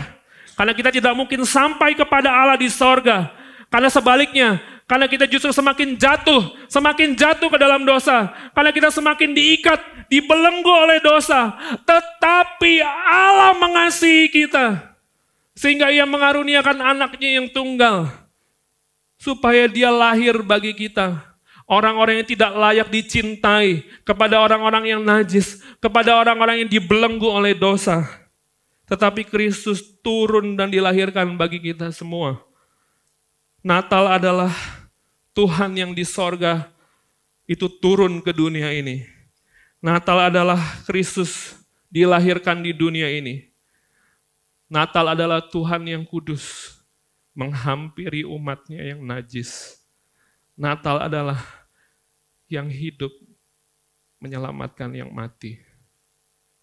Karena 0.60 0.76
kita 0.76 0.92
tidak 0.92 1.16
mungkin 1.16 1.40
sampai 1.48 1.96
kepada 1.96 2.28
Allah 2.28 2.60
di 2.60 2.68
sorga. 2.68 3.32
Karena 3.72 3.88
sebaliknya, 3.88 4.60
karena 4.84 5.08
kita 5.08 5.24
justru 5.24 5.56
semakin 5.56 5.96
jatuh, 5.96 6.52
semakin 6.68 7.16
jatuh 7.16 7.48
ke 7.48 7.56
dalam 7.56 7.80
dosa. 7.88 8.28
Karena 8.52 8.68
kita 8.68 8.92
semakin 8.92 9.32
diikat, 9.32 9.80
dibelenggu 10.12 10.68
oleh 10.68 11.00
dosa. 11.00 11.56
Tetapi 11.80 12.76
Allah 13.08 13.56
mengasihi 13.56 14.28
kita. 14.28 14.84
Sehingga 15.56 15.88
ia 15.88 16.04
mengaruniakan 16.04 16.76
anaknya 16.92 17.40
yang 17.40 17.48
tunggal. 17.48 18.12
Supaya 19.16 19.64
dia 19.64 19.88
lahir 19.88 20.44
bagi 20.44 20.76
kita 20.76 21.24
orang-orang 21.64 22.20
yang 22.20 22.28
tidak 22.28 22.52
layak 22.52 22.88
dicintai, 22.92 23.88
kepada 24.04 24.44
orang-orang 24.44 24.92
yang 24.92 25.00
najis, 25.00 25.64
kepada 25.80 26.20
orang-orang 26.20 26.66
yang 26.66 26.68
dibelenggu 26.68 27.24
oleh 27.24 27.56
dosa. 27.56 28.19
Tetapi 28.90 29.22
Kristus 29.22 29.86
turun 30.02 30.58
dan 30.58 30.66
dilahirkan 30.66 31.38
bagi 31.38 31.62
kita 31.62 31.94
semua. 31.94 32.42
Natal 33.62 34.10
adalah 34.10 34.50
Tuhan 35.30 35.78
yang 35.78 35.94
di 35.94 36.02
sorga 36.02 36.66
itu 37.46 37.70
turun 37.78 38.18
ke 38.18 38.34
dunia 38.34 38.74
ini. 38.74 39.06
Natal 39.78 40.26
adalah 40.26 40.58
Kristus 40.84 41.54
dilahirkan 41.86 42.66
di 42.66 42.74
dunia 42.74 43.06
ini. 43.10 43.46
Natal 44.70 45.14
adalah 45.14 45.42
Tuhan 45.42 45.82
yang 45.86 46.06
kudus 46.06 46.74
menghampiri 47.34 48.22
umatnya 48.22 48.94
yang 48.94 49.02
najis. 49.02 49.82
Natal 50.54 51.02
adalah 51.02 51.42
yang 52.46 52.70
hidup 52.70 53.10
menyelamatkan 54.22 54.94
yang 54.94 55.10
mati. 55.10 55.58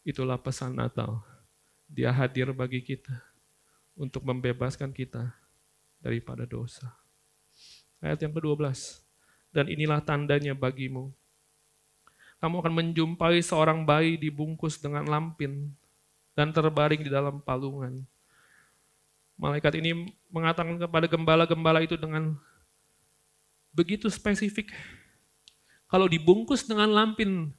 Itulah 0.07 0.39
pesan 0.39 0.75
Natal. 0.79 1.26
Dia 1.97 2.13
hadir 2.13 2.53
bagi 2.53 2.85
kita 2.85 3.25
untuk 3.97 4.21
membebaskan 4.21 4.93
kita 4.93 5.33
daripada 5.97 6.45
dosa. 6.45 6.93
Ayat 7.97 8.21
yang 8.21 8.37
ke-12. 8.37 9.01
Dan 9.49 9.65
inilah 9.73 9.97
tandanya 10.05 10.53
bagimu. 10.53 11.09
Kamu 12.37 12.61
akan 12.61 12.73
menjumpai 12.77 13.41
seorang 13.41 13.81
bayi 13.81 14.13
dibungkus 14.13 14.77
dengan 14.77 15.09
lampin 15.09 15.73
dan 16.37 16.53
terbaring 16.53 17.01
di 17.01 17.09
dalam 17.09 17.41
palungan. 17.41 18.05
Malaikat 19.33 19.81
ini 19.81 20.13
mengatakan 20.29 20.77
kepada 20.77 21.09
gembala-gembala 21.09 21.81
itu 21.81 21.97
dengan 21.97 22.37
begitu 23.73 24.05
spesifik 24.05 24.69
kalau 25.87 26.05
dibungkus 26.11 26.67
dengan 26.67 26.91
lampin, 26.91 27.49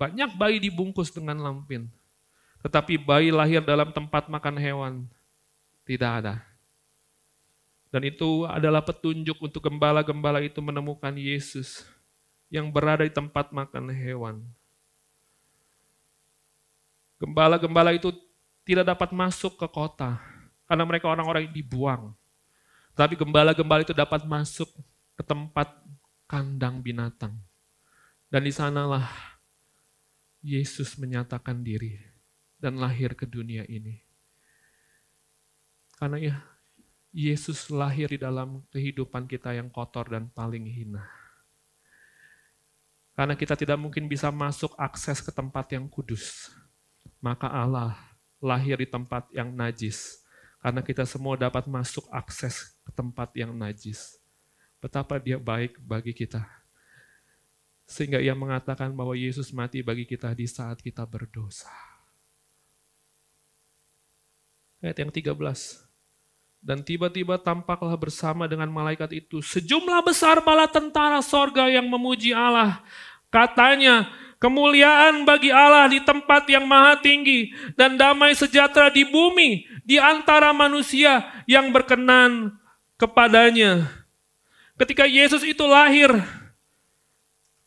banyak 0.00 0.32
bayi 0.40 0.56
dibungkus 0.56 1.12
dengan 1.12 1.38
lampin. 1.44 1.92
Tetapi 2.60 3.00
bayi 3.00 3.32
lahir 3.32 3.64
dalam 3.64 3.88
tempat 3.88 4.28
makan 4.28 4.56
hewan. 4.60 4.94
Tidak 5.88 6.10
ada. 6.22 6.44
Dan 7.90 8.06
itu 8.06 8.46
adalah 8.46 8.84
petunjuk 8.84 9.34
untuk 9.42 9.58
gembala-gembala 9.66 10.38
itu 10.44 10.62
menemukan 10.62 11.10
Yesus 11.16 11.82
yang 12.46 12.70
berada 12.70 13.02
di 13.02 13.10
tempat 13.10 13.50
makan 13.50 13.90
hewan. 13.90 14.36
Gembala-gembala 17.18 17.90
itu 17.90 18.14
tidak 18.62 18.94
dapat 18.94 19.10
masuk 19.10 19.58
ke 19.58 19.66
kota 19.66 20.22
karena 20.70 20.86
mereka 20.86 21.10
orang-orang 21.10 21.50
yang 21.50 21.54
dibuang. 21.56 22.02
Tapi 22.94 23.18
gembala-gembala 23.18 23.82
itu 23.82 23.96
dapat 23.96 24.22
masuk 24.22 24.70
ke 25.18 25.22
tempat 25.26 25.74
kandang 26.30 26.78
binatang. 26.78 27.34
Dan 28.30 28.46
di 28.46 28.54
sanalah 28.54 29.10
Yesus 30.38 30.94
menyatakan 30.94 31.66
diri 31.66 32.09
dan 32.60 32.76
lahir 32.76 33.16
ke 33.16 33.24
dunia 33.24 33.64
ini. 33.66 34.04
Karena 35.96 36.16
ya, 36.20 36.36
Yesus 37.10 37.72
lahir 37.72 38.06
di 38.06 38.20
dalam 38.20 38.62
kehidupan 38.70 39.26
kita 39.26 39.50
yang 39.56 39.66
kotor 39.72 40.06
dan 40.06 40.30
paling 40.30 40.68
hina. 40.68 41.02
Karena 43.18 43.34
kita 43.34 43.58
tidak 43.58 43.76
mungkin 43.76 44.06
bisa 44.06 44.30
masuk 44.30 44.72
akses 44.78 45.20
ke 45.20 45.28
tempat 45.34 45.68
yang 45.74 45.90
kudus. 45.90 46.48
Maka 47.20 47.50
Allah 47.50 47.98
lahir 48.40 48.80
di 48.80 48.88
tempat 48.88 49.28
yang 49.34 49.52
najis. 49.52 50.24
Karena 50.60 50.80
kita 50.80 51.04
semua 51.04 51.36
dapat 51.36 51.68
masuk 51.68 52.08
akses 52.08 52.72
ke 52.80 52.92
tempat 52.94 53.28
yang 53.36 53.52
najis. 53.52 54.16
Betapa 54.80 55.20
dia 55.20 55.36
baik 55.36 55.76
bagi 55.84 56.16
kita. 56.16 56.46
Sehingga 57.84 58.22
ia 58.22 58.32
mengatakan 58.32 58.94
bahwa 58.94 59.18
Yesus 59.18 59.50
mati 59.50 59.82
bagi 59.82 60.06
kita 60.06 60.32
di 60.32 60.46
saat 60.46 60.78
kita 60.80 61.02
berdosa. 61.04 61.89
Ayat 64.80 64.96
yang 64.96 65.12
13. 65.12 65.36
Dan 66.60 66.84
tiba-tiba 66.84 67.40
tampaklah 67.40 67.96
bersama 67.96 68.44
dengan 68.44 68.68
malaikat 68.68 69.12
itu 69.16 69.40
sejumlah 69.40 70.00
besar 70.04 70.44
bala 70.44 70.68
tentara 70.68 71.20
sorga 71.24 71.68
yang 71.68 71.88
memuji 71.88 72.36
Allah. 72.36 72.84
Katanya, 73.32 74.08
kemuliaan 74.40 75.24
bagi 75.28 75.52
Allah 75.52 75.88
di 75.88 76.00
tempat 76.04 76.48
yang 76.48 76.64
maha 76.64 77.00
tinggi 77.00 77.52
dan 77.76 77.96
damai 77.96 78.32
sejahtera 78.32 78.92
di 78.92 79.04
bumi 79.08 79.68
di 79.84 80.00
antara 80.00 80.52
manusia 80.52 81.28
yang 81.44 81.72
berkenan 81.72 82.56
kepadanya. 82.96 83.88
Ketika 84.80 85.04
Yesus 85.04 85.44
itu 85.44 85.64
lahir, 85.68 86.08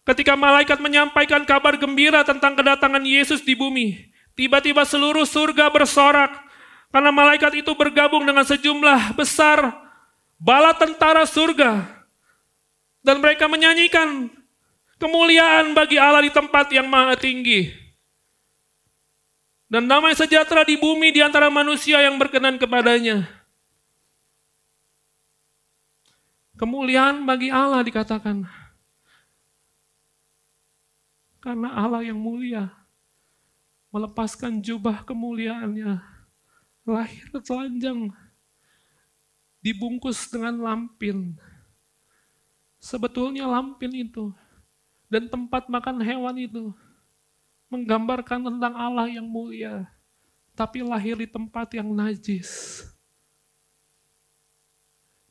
ketika 0.05 0.33
malaikat 0.33 0.81
menyampaikan 0.81 1.45
kabar 1.45 1.77
gembira 1.77 2.25
tentang 2.25 2.57
kedatangan 2.57 3.05
Yesus 3.05 3.45
di 3.45 3.53
bumi, 3.53 4.09
tiba-tiba 4.33 4.81
seluruh 4.81 5.25
surga 5.25 5.69
bersorak 5.69 6.52
karena 6.93 7.09
malaikat 7.09 7.57
itu 7.57 7.73
bergabung 7.73 8.21
dengan 8.21 8.45
sejumlah 8.45 9.17
besar 9.17 9.65
bala 10.37 10.77
tentara 10.77 11.25
surga. 11.25 11.89
Dan 13.03 13.19
mereka 13.19 13.49
menyanyikan 13.49 14.29
kemuliaan 15.01 15.73
bagi 15.73 15.97
Allah 15.97 16.21
di 16.21 16.31
tempat 16.31 16.69
yang 16.69 16.85
maha 16.87 17.17
tinggi. 17.17 17.73
Dan 19.67 19.89
damai 19.89 20.13
sejahtera 20.13 20.61
di 20.61 20.77
bumi 20.77 21.09
di 21.09 21.19
antara 21.19 21.49
manusia 21.49 21.97
yang 21.97 22.15
berkenan 22.21 22.61
kepadanya. 22.61 23.25
Kemuliaan 26.55 27.25
bagi 27.25 27.49
Allah 27.49 27.81
dikatakan. 27.81 28.45
Karena 31.41 31.73
Allah 31.73 32.05
yang 32.05 32.21
mulia 32.21 32.71
melepaskan 33.91 34.61
jubah 34.63 35.03
kemuliaannya 35.03 36.12
lahir 36.83 37.31
telanjang, 37.39 38.11
dibungkus 39.63 40.27
dengan 40.27 40.59
lampin. 40.59 41.39
Sebetulnya 42.83 43.47
lampin 43.47 43.95
itu 43.95 44.35
dan 45.07 45.31
tempat 45.31 45.71
makan 45.71 46.03
hewan 46.03 46.35
itu 46.35 46.75
menggambarkan 47.71 48.43
tentang 48.43 48.75
Allah 48.75 49.07
yang 49.07 49.23
mulia, 49.23 49.87
tapi 50.51 50.83
lahir 50.83 51.15
di 51.15 51.25
tempat 51.25 51.71
yang 51.71 51.87
najis. 51.95 52.83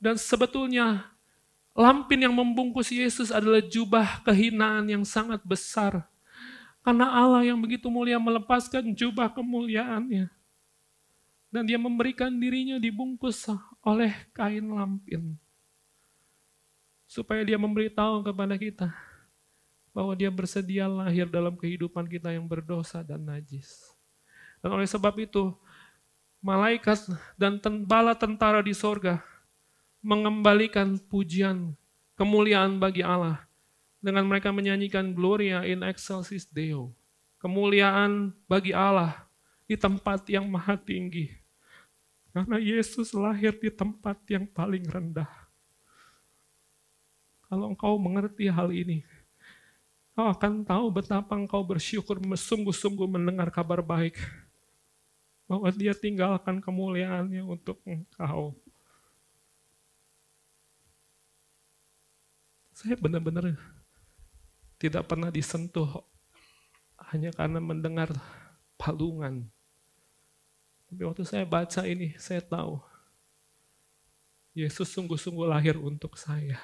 Dan 0.00 0.16
sebetulnya 0.18 1.12
lampin 1.76 2.24
yang 2.24 2.34
membungkus 2.34 2.90
Yesus 2.90 3.30
adalah 3.30 3.62
jubah 3.62 4.24
kehinaan 4.24 4.88
yang 4.88 5.04
sangat 5.06 5.38
besar. 5.44 6.08
Karena 6.82 7.06
Allah 7.06 7.46
yang 7.46 7.60
begitu 7.62 7.86
mulia 7.86 8.18
melepaskan 8.18 8.90
jubah 8.96 9.30
kemuliaannya 9.30 10.41
dan 11.52 11.68
dia 11.68 11.76
memberikan 11.76 12.32
dirinya 12.32 12.80
dibungkus 12.80 13.44
oleh 13.84 14.16
kain 14.32 14.64
lampin. 14.72 15.36
Supaya 17.04 17.44
dia 17.44 17.60
memberitahu 17.60 18.24
kepada 18.24 18.56
kita 18.56 18.88
bahwa 19.92 20.16
dia 20.16 20.32
bersedia 20.32 20.88
lahir 20.88 21.28
dalam 21.28 21.52
kehidupan 21.52 22.08
kita 22.08 22.32
yang 22.32 22.48
berdosa 22.48 23.04
dan 23.04 23.20
najis. 23.28 23.92
Dan 24.64 24.72
oleh 24.72 24.88
sebab 24.88 25.12
itu, 25.20 25.52
malaikat 26.40 27.12
dan 27.36 27.60
bala 27.84 28.16
tentara 28.16 28.64
di 28.64 28.72
sorga 28.72 29.20
mengembalikan 30.00 30.96
pujian, 30.96 31.76
kemuliaan 32.16 32.80
bagi 32.80 33.04
Allah 33.04 33.44
dengan 34.00 34.24
mereka 34.24 34.48
menyanyikan 34.50 35.12
Gloria 35.12 35.68
in 35.68 35.84
excelsis 35.84 36.48
Deo. 36.48 36.96
Kemuliaan 37.38 38.32
bagi 38.48 38.72
Allah 38.72 39.28
di 39.68 39.76
tempat 39.76 40.24
yang 40.32 40.48
maha 40.48 40.80
tinggi. 40.80 41.41
Karena 42.32 42.56
Yesus 42.56 43.12
lahir 43.12 43.52
di 43.60 43.68
tempat 43.68 44.16
yang 44.24 44.48
paling 44.48 44.88
rendah. 44.88 45.28
Kalau 47.44 47.68
engkau 47.68 48.00
mengerti 48.00 48.48
hal 48.48 48.72
ini, 48.72 49.04
kau 50.16 50.32
akan 50.32 50.64
tahu 50.64 50.88
betapa 50.88 51.36
engkau 51.36 51.60
bersyukur 51.60 52.16
sungguh-sungguh 52.24 53.04
mendengar 53.04 53.52
kabar 53.52 53.84
baik. 53.84 54.16
Bahwa 55.44 55.68
dia 55.76 55.92
tinggalkan 55.92 56.64
kemuliaannya 56.64 57.44
untuk 57.44 57.76
engkau. 57.84 58.56
Saya 62.72 62.96
benar-benar 62.96 63.52
tidak 64.80 65.04
pernah 65.04 65.28
disentuh 65.28 66.00
hanya 67.12 67.28
karena 67.36 67.60
mendengar 67.60 68.08
palungan 68.80 69.52
tapi 70.92 71.08
waktu 71.08 71.24
saya 71.24 71.48
baca 71.48 71.88
ini, 71.88 72.12
saya 72.20 72.44
tahu 72.44 72.76
Yesus 74.52 74.92
sungguh-sungguh 74.92 75.48
lahir 75.48 75.80
untuk 75.80 76.20
saya. 76.20 76.60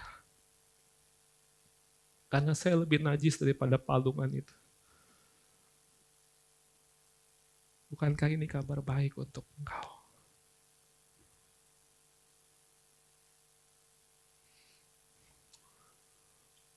Karena 2.29 2.53
saya 2.53 2.77
lebih 2.77 3.01
najis 3.01 3.41
daripada 3.41 3.81
palungan 3.81 4.29
itu. 4.29 4.53
Bukankah 7.89 8.29
ini 8.29 8.45
kabar 8.45 8.85
baik 8.85 9.17
untuk 9.17 9.49
engkau? 9.57 9.97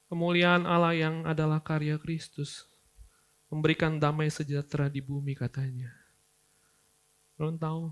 Kemuliaan 0.08 0.64
Allah 0.64 0.96
yang 0.96 1.28
adalah 1.28 1.60
karya 1.60 2.00
Kristus 2.00 2.64
memberikan 3.52 4.00
damai 4.00 4.32
sejahtera 4.32 4.88
di 4.88 5.04
bumi 5.04 5.36
katanya. 5.36 6.01
Kalian 7.42 7.58
tahu, 7.58 7.90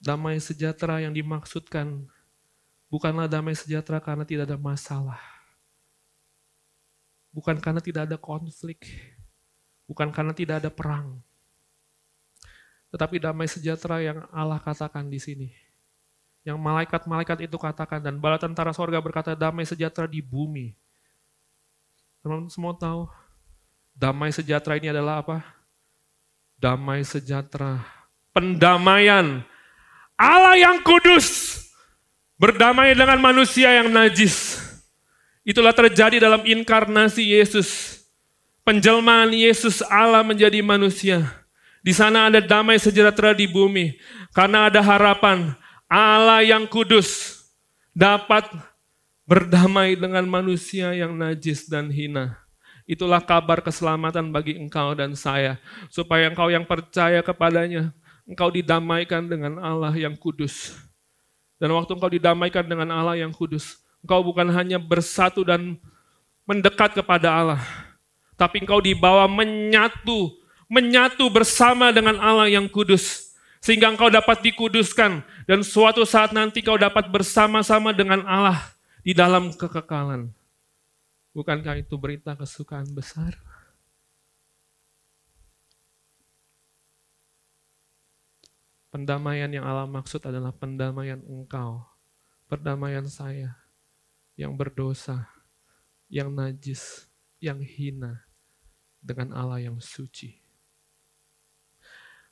damai 0.00 0.40
sejahtera 0.40 1.04
yang 1.04 1.12
dimaksudkan 1.12 2.08
bukanlah 2.88 3.28
damai 3.28 3.52
sejahtera 3.52 4.00
karena 4.00 4.24
tidak 4.24 4.48
ada 4.48 4.56
masalah. 4.56 5.20
Bukan 7.28 7.60
karena 7.60 7.84
tidak 7.84 8.08
ada 8.08 8.16
konflik. 8.16 8.88
Bukan 9.84 10.08
karena 10.08 10.32
tidak 10.32 10.64
ada 10.64 10.72
perang. 10.72 11.20
Tetapi 12.88 13.20
damai 13.20 13.52
sejahtera 13.52 14.00
yang 14.00 14.24
Allah 14.32 14.56
katakan 14.56 15.12
di 15.12 15.20
sini. 15.20 15.52
Yang 16.40 16.56
malaikat-malaikat 16.56 17.52
itu 17.52 17.60
katakan 17.60 18.00
dan 18.00 18.16
bala 18.16 18.40
tentara 18.40 18.72
sorga 18.72 18.96
berkata 18.96 19.36
damai 19.36 19.68
sejahtera 19.68 20.08
di 20.08 20.24
bumi. 20.24 20.72
Teman-teman 22.24 22.48
semua 22.48 22.72
tahu 22.72 23.12
damai 23.92 24.32
sejahtera 24.32 24.80
ini 24.80 24.88
adalah 24.88 25.20
apa? 25.20 25.44
Damai 26.56 27.04
sejahtera 27.04 27.99
pendamaian. 28.30 29.42
Allah 30.20 30.54
yang 30.58 30.84
kudus 30.84 31.56
berdamai 32.36 32.92
dengan 32.92 33.20
manusia 33.20 33.72
yang 33.72 33.88
najis. 33.88 34.60
Itulah 35.44 35.72
terjadi 35.72 36.20
dalam 36.20 36.44
inkarnasi 36.44 37.24
Yesus. 37.36 38.00
Penjelmaan 38.60 39.32
Yesus 39.32 39.80
Allah 39.88 40.20
menjadi 40.20 40.60
manusia. 40.60 41.24
Di 41.80 41.96
sana 41.96 42.28
ada 42.28 42.44
damai 42.44 42.76
sejahtera 42.76 43.32
di 43.32 43.48
bumi. 43.48 43.96
Karena 44.36 44.68
ada 44.68 44.84
harapan 44.84 45.56
Allah 45.88 46.44
yang 46.44 46.68
kudus 46.68 47.40
dapat 47.96 48.46
berdamai 49.24 49.96
dengan 49.96 50.22
manusia 50.28 50.92
yang 50.92 51.16
najis 51.16 51.66
dan 51.66 51.88
hina. 51.88 52.36
Itulah 52.84 53.24
kabar 53.24 53.64
keselamatan 53.64 54.28
bagi 54.28 54.60
engkau 54.60 54.92
dan 54.92 55.16
saya. 55.16 55.56
Supaya 55.88 56.28
engkau 56.28 56.52
yang 56.52 56.68
percaya 56.68 57.24
kepadanya 57.24 57.96
engkau 58.30 58.46
didamaikan 58.54 59.26
dengan 59.26 59.58
Allah 59.58 59.90
yang 59.98 60.14
kudus. 60.14 60.78
Dan 61.58 61.74
waktu 61.74 61.98
engkau 61.98 62.08
didamaikan 62.08 62.62
dengan 62.62 62.88
Allah 62.94 63.18
yang 63.18 63.34
kudus, 63.34 63.82
engkau 64.06 64.22
bukan 64.22 64.46
hanya 64.54 64.78
bersatu 64.78 65.42
dan 65.42 65.76
mendekat 66.46 66.94
kepada 66.94 67.28
Allah, 67.28 67.62
tapi 68.38 68.62
engkau 68.62 68.78
dibawa 68.78 69.26
menyatu, 69.26 70.30
menyatu 70.70 71.26
bersama 71.28 71.90
dengan 71.90 72.16
Allah 72.22 72.46
yang 72.46 72.70
kudus. 72.70 73.34
Sehingga 73.60 73.92
engkau 73.92 74.08
dapat 74.08 74.40
dikuduskan 74.40 75.20
dan 75.44 75.60
suatu 75.60 76.08
saat 76.08 76.32
nanti 76.32 76.64
kau 76.64 76.80
dapat 76.80 77.12
bersama-sama 77.12 77.92
dengan 77.92 78.24
Allah 78.24 78.56
di 79.04 79.12
dalam 79.12 79.52
kekekalan. 79.52 80.32
Bukankah 81.36 81.76
itu 81.76 81.92
berita 82.00 82.32
kesukaan 82.32 82.88
besar? 82.88 83.36
Pendamaian 88.90 89.46
yang 89.46 89.62
Allah 89.62 89.86
maksud 89.86 90.18
adalah 90.26 90.50
pendamaian 90.50 91.22
engkau, 91.22 91.86
perdamaian 92.50 93.06
saya 93.06 93.54
yang 94.34 94.58
berdosa, 94.58 95.30
yang 96.10 96.34
najis, 96.34 97.06
yang 97.38 97.62
hina 97.62 98.26
dengan 98.98 99.30
Allah 99.30 99.62
yang 99.62 99.78
suci. 99.78 100.42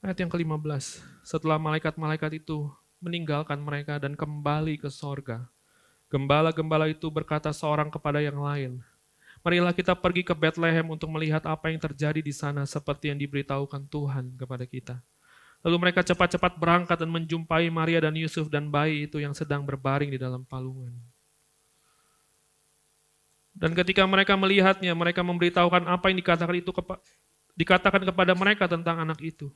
Ayat 0.03 0.19
yang 0.19 0.31
ke-15, 0.31 0.99
setelah 1.23 1.63
malaikat-malaikat 1.63 2.43
itu 2.43 2.67
meninggalkan 2.99 3.63
mereka 3.63 4.03
dan 4.03 4.19
kembali 4.19 4.83
ke 4.83 4.91
sorga, 4.91 5.47
gembala-gembala 6.11 6.91
itu 6.91 7.07
berkata 7.07 7.55
seorang 7.55 7.87
kepada 7.87 8.19
yang 8.19 8.43
lain, 8.43 8.83
Marilah 9.47 9.71
kita 9.71 9.95
pergi 9.95 10.27
ke 10.27 10.35
Bethlehem 10.35 10.83
untuk 10.91 11.07
melihat 11.15 11.47
apa 11.47 11.71
yang 11.71 11.79
terjadi 11.79 12.19
di 12.19 12.35
sana 12.35 12.67
seperti 12.67 13.15
yang 13.15 13.19
diberitahukan 13.23 13.87
Tuhan 13.87 14.35
kepada 14.35 14.67
kita. 14.67 14.99
Lalu 15.67 15.77
mereka 15.91 16.07
cepat-cepat 16.07 16.55
berangkat 16.55 16.97
dan 17.03 17.11
menjumpai 17.11 17.67
Maria 17.67 17.99
dan 17.99 18.15
Yusuf 18.15 18.47
dan 18.47 18.71
bayi 18.71 19.11
itu 19.11 19.19
yang 19.19 19.35
sedang 19.35 19.67
berbaring 19.67 20.15
di 20.15 20.19
dalam 20.19 20.47
palungan. 20.47 20.95
Dan 23.59 23.75
ketika 23.75 24.07
mereka 24.07 24.39
melihatnya, 24.39 24.95
mereka 24.95 25.27
memberitahukan 25.27 25.91
apa 25.91 26.05
yang 26.15 26.23
dikatakan 26.23 26.55
itu 26.63 26.71
kepa 26.71 27.03
dikatakan 27.59 28.07
kepada 28.07 28.39
mereka 28.39 28.71
tentang 28.71 29.03
anak 29.03 29.19
itu. 29.19 29.51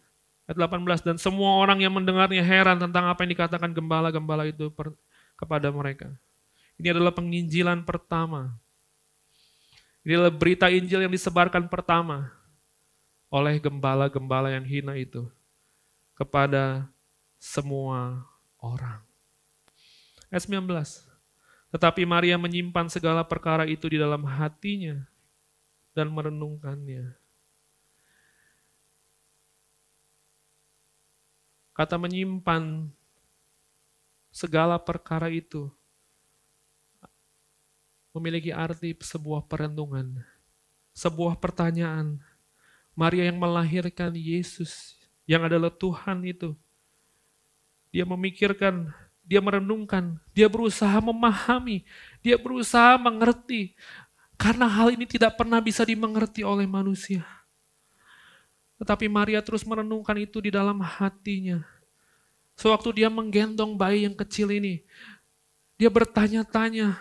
Ayat 0.50 0.58
18, 0.58 1.06
dan 1.06 1.16
semua 1.22 1.54
orang 1.62 1.78
yang 1.78 1.94
mendengarnya 1.94 2.42
heran 2.42 2.82
tentang 2.82 3.06
apa 3.06 3.22
yang 3.22 3.30
dikatakan 3.38 3.70
gembala-gembala 3.70 4.42
itu 4.50 4.74
kepada 5.38 5.70
mereka. 5.70 6.10
Ini 6.82 6.98
adalah 6.98 7.14
penginjilan 7.14 7.86
pertama. 7.86 8.58
Ini 10.02 10.18
adalah 10.18 10.34
berita 10.34 10.66
Injil 10.66 11.06
yang 11.06 11.14
disebarkan 11.14 11.70
pertama 11.70 12.34
oleh 13.30 13.62
gembala-gembala 13.62 14.50
yang 14.50 14.66
hina 14.66 14.98
itu 14.98 15.30
kepada 16.16 16.88
semua 17.42 18.22
orang. 18.62 19.02
Ayat 20.30 20.48
19. 20.48 20.64
Tetapi 21.72 22.04
Maria 22.04 22.36
menyimpan 22.36 22.86
segala 22.88 23.24
perkara 23.24 23.64
itu 23.64 23.88
di 23.88 23.96
dalam 23.96 24.22
hatinya 24.28 25.02
dan 25.96 26.12
merenungkannya. 26.12 27.16
Kata 31.72 31.96
menyimpan 31.96 32.92
segala 34.28 34.76
perkara 34.76 35.32
itu 35.32 35.72
memiliki 38.12 38.52
arti 38.52 38.92
sebuah 38.92 39.48
perenungan, 39.48 40.20
sebuah 40.92 41.40
pertanyaan. 41.40 42.20
Maria 42.92 43.24
yang 43.24 43.40
melahirkan 43.40 44.12
Yesus 44.12 45.01
yang 45.32 45.48
adalah 45.48 45.72
Tuhan 45.72 46.20
itu. 46.28 46.52
Dia 47.88 48.04
memikirkan, 48.04 48.92
dia 49.24 49.40
merenungkan, 49.40 50.20
dia 50.36 50.44
berusaha 50.44 51.00
memahami, 51.00 51.88
dia 52.20 52.36
berusaha 52.36 53.00
mengerti. 53.00 53.72
Karena 54.36 54.68
hal 54.68 54.92
ini 54.92 55.08
tidak 55.08 55.40
pernah 55.40 55.56
bisa 55.64 55.88
dimengerti 55.88 56.44
oleh 56.44 56.68
manusia. 56.68 57.24
Tetapi 58.76 59.08
Maria 59.08 59.40
terus 59.40 59.64
merenungkan 59.64 60.18
itu 60.20 60.42
di 60.44 60.52
dalam 60.52 60.84
hatinya. 60.84 61.64
Sewaktu 62.52 63.00
dia 63.00 63.08
menggendong 63.08 63.72
bayi 63.72 64.04
yang 64.04 64.12
kecil 64.12 64.52
ini, 64.52 64.84
dia 65.80 65.88
bertanya-tanya, 65.88 66.92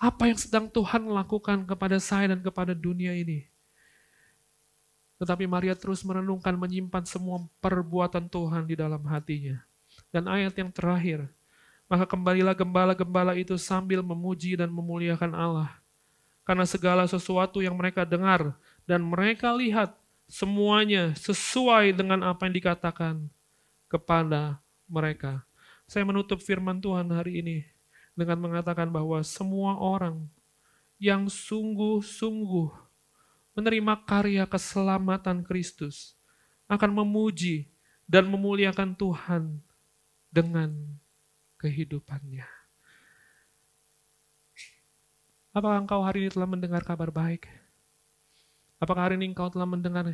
apa 0.00 0.32
yang 0.32 0.38
sedang 0.40 0.66
Tuhan 0.72 1.04
lakukan 1.04 1.68
kepada 1.68 2.00
saya 2.00 2.32
dan 2.32 2.40
kepada 2.40 2.72
dunia 2.72 3.12
ini? 3.12 3.44
Tetapi 5.24 5.48
Maria 5.48 5.72
terus 5.72 6.04
merenungkan, 6.04 6.52
menyimpan 6.52 7.08
semua 7.08 7.40
perbuatan 7.64 8.28
Tuhan 8.28 8.68
di 8.68 8.76
dalam 8.76 9.00
hatinya. 9.08 9.56
Dan 10.12 10.28
ayat 10.28 10.52
yang 10.60 10.68
terakhir, 10.68 11.24
maka 11.88 12.04
kembalilah 12.04 12.52
gembala-gembala 12.52 13.32
itu 13.32 13.56
sambil 13.56 14.04
memuji 14.04 14.52
dan 14.52 14.68
memuliakan 14.68 15.32
Allah. 15.32 15.72
Karena 16.44 16.68
segala 16.68 17.08
sesuatu 17.08 17.64
yang 17.64 17.72
mereka 17.72 18.04
dengar 18.04 18.52
dan 18.84 19.00
mereka 19.00 19.56
lihat, 19.56 19.96
semuanya 20.28 21.16
sesuai 21.16 21.96
dengan 21.96 22.20
apa 22.20 22.44
yang 22.44 22.52
dikatakan 22.60 23.24
kepada 23.88 24.60
mereka. 24.84 25.40
Saya 25.88 26.04
menutup 26.04 26.36
firman 26.36 26.84
Tuhan 26.84 27.08
hari 27.08 27.40
ini 27.40 27.58
dengan 28.12 28.44
mengatakan 28.44 28.92
bahwa 28.92 29.24
semua 29.24 29.80
orang 29.80 30.20
yang 31.00 31.32
sungguh-sungguh 31.32 32.83
menerima 33.54 33.94
karya 34.04 34.44
keselamatan 34.44 35.46
Kristus, 35.46 36.18
akan 36.66 36.90
memuji 37.02 37.70
dan 38.04 38.26
memuliakan 38.28 38.98
Tuhan 38.98 39.62
dengan 40.28 40.74
kehidupannya. 41.62 42.44
Apakah 45.54 45.78
engkau 45.78 46.02
hari 46.02 46.26
ini 46.26 46.30
telah 46.34 46.50
mendengar 46.50 46.82
kabar 46.82 47.14
baik? 47.14 47.46
Apakah 48.82 49.06
hari 49.06 49.14
ini 49.22 49.30
engkau 49.30 49.46
telah 49.46 49.70
mendengar 49.70 50.10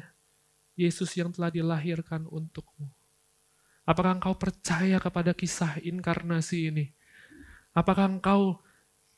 Yesus 0.77 1.17
yang 1.17 1.33
telah 1.33 1.49
dilahirkan 1.49 2.29
untukmu? 2.29 2.93
Apakah 3.89 4.21
engkau 4.21 4.37
percaya 4.37 5.01
kepada 5.01 5.33
kisah 5.33 5.81
inkarnasi 5.81 6.69
ini? 6.69 6.93
Apakah 7.73 8.07
engkau 8.07 8.61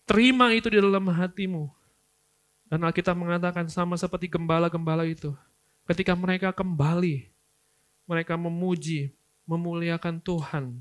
terima 0.06 0.54
itu 0.54 0.70
di 0.70 0.78
dalam 0.78 1.10
hatimu? 1.10 1.81
Dan 2.72 2.88
Alkitab 2.88 3.12
mengatakan 3.12 3.68
sama 3.68 4.00
seperti 4.00 4.32
gembala-gembala 4.32 5.04
itu. 5.04 5.36
Ketika 5.84 6.16
mereka 6.16 6.56
kembali, 6.56 7.28
mereka 8.08 8.32
memuji, 8.40 9.12
memuliakan 9.44 10.16
Tuhan. 10.16 10.80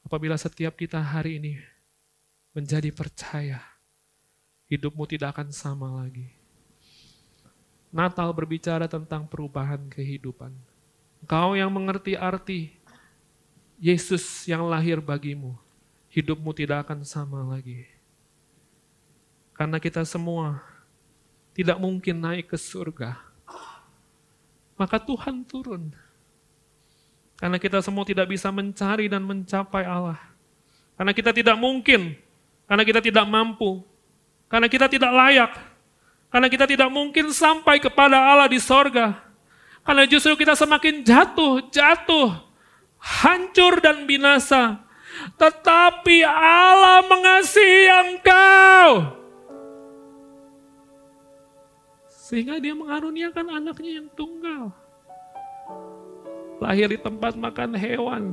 Apabila 0.00 0.32
setiap 0.40 0.80
kita 0.80 0.96
hari 0.96 1.36
ini 1.36 1.60
menjadi 2.56 2.88
percaya, 2.88 3.60
hidupmu 4.72 5.04
tidak 5.04 5.36
akan 5.36 5.52
sama 5.52 6.00
lagi. 6.00 6.32
Natal 7.92 8.32
berbicara 8.32 8.88
tentang 8.88 9.28
perubahan 9.28 9.92
kehidupan. 9.92 10.56
Kau 11.28 11.52
yang 11.52 11.68
mengerti 11.68 12.16
arti 12.16 12.72
Yesus 13.76 14.48
yang 14.48 14.64
lahir 14.64 15.04
bagimu, 15.04 15.52
hidupmu 16.10 16.50
tidak 16.52 16.86
akan 16.86 17.06
sama 17.06 17.46
lagi. 17.46 17.86
Karena 19.54 19.78
kita 19.78 20.02
semua 20.02 20.58
tidak 21.54 21.78
mungkin 21.78 22.18
naik 22.18 22.50
ke 22.50 22.58
surga. 22.58 23.18
Maka 24.80 24.96
Tuhan 24.96 25.44
turun. 25.44 25.92
Karena 27.36 27.56
kita 27.56 27.80
semua 27.80 28.04
tidak 28.04 28.28
bisa 28.28 28.48
mencari 28.52 29.08
dan 29.08 29.24
mencapai 29.24 29.84
Allah. 29.84 30.20
Karena 30.96 31.12
kita 31.12 31.32
tidak 31.32 31.56
mungkin. 31.56 32.16
Karena 32.64 32.84
kita 32.84 33.00
tidak 33.00 33.24
mampu. 33.28 33.84
Karena 34.48 34.68
kita 34.68 34.88
tidak 34.88 35.12
layak. 35.12 35.52
Karena 36.32 36.48
kita 36.48 36.64
tidak 36.64 36.88
mungkin 36.88 37.28
sampai 37.32 37.76
kepada 37.80 38.16
Allah 38.16 38.48
di 38.48 38.60
sorga. 38.60 39.20
Karena 39.84 40.04
justru 40.08 40.36
kita 40.36 40.56
semakin 40.56 41.04
jatuh, 41.04 41.68
jatuh, 41.72 42.28
hancur 43.00 43.80
dan 43.80 44.04
binasa 44.04 44.89
tetapi 45.36 46.22
Allah 46.26 47.04
mengasihi 47.04 47.86
engkau. 47.90 48.88
Sehingga 52.06 52.62
dia 52.62 52.78
mengaruniakan 52.78 53.58
anaknya 53.58 53.98
yang 53.98 54.08
tunggal. 54.14 54.70
Lahir 56.62 56.92
di 56.94 56.98
tempat 57.00 57.34
makan 57.34 57.74
hewan. 57.74 58.24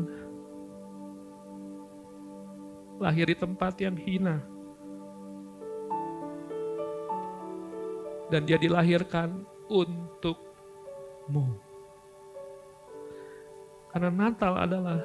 Lahir 3.02 3.26
di 3.26 3.38
tempat 3.38 3.74
yang 3.82 3.98
hina. 3.98 4.38
Dan 8.30 8.44
dia 8.46 8.60
dilahirkan 8.60 9.48
untukmu. 9.72 11.58
Karena 13.90 14.12
Natal 14.14 14.54
adalah 14.62 15.00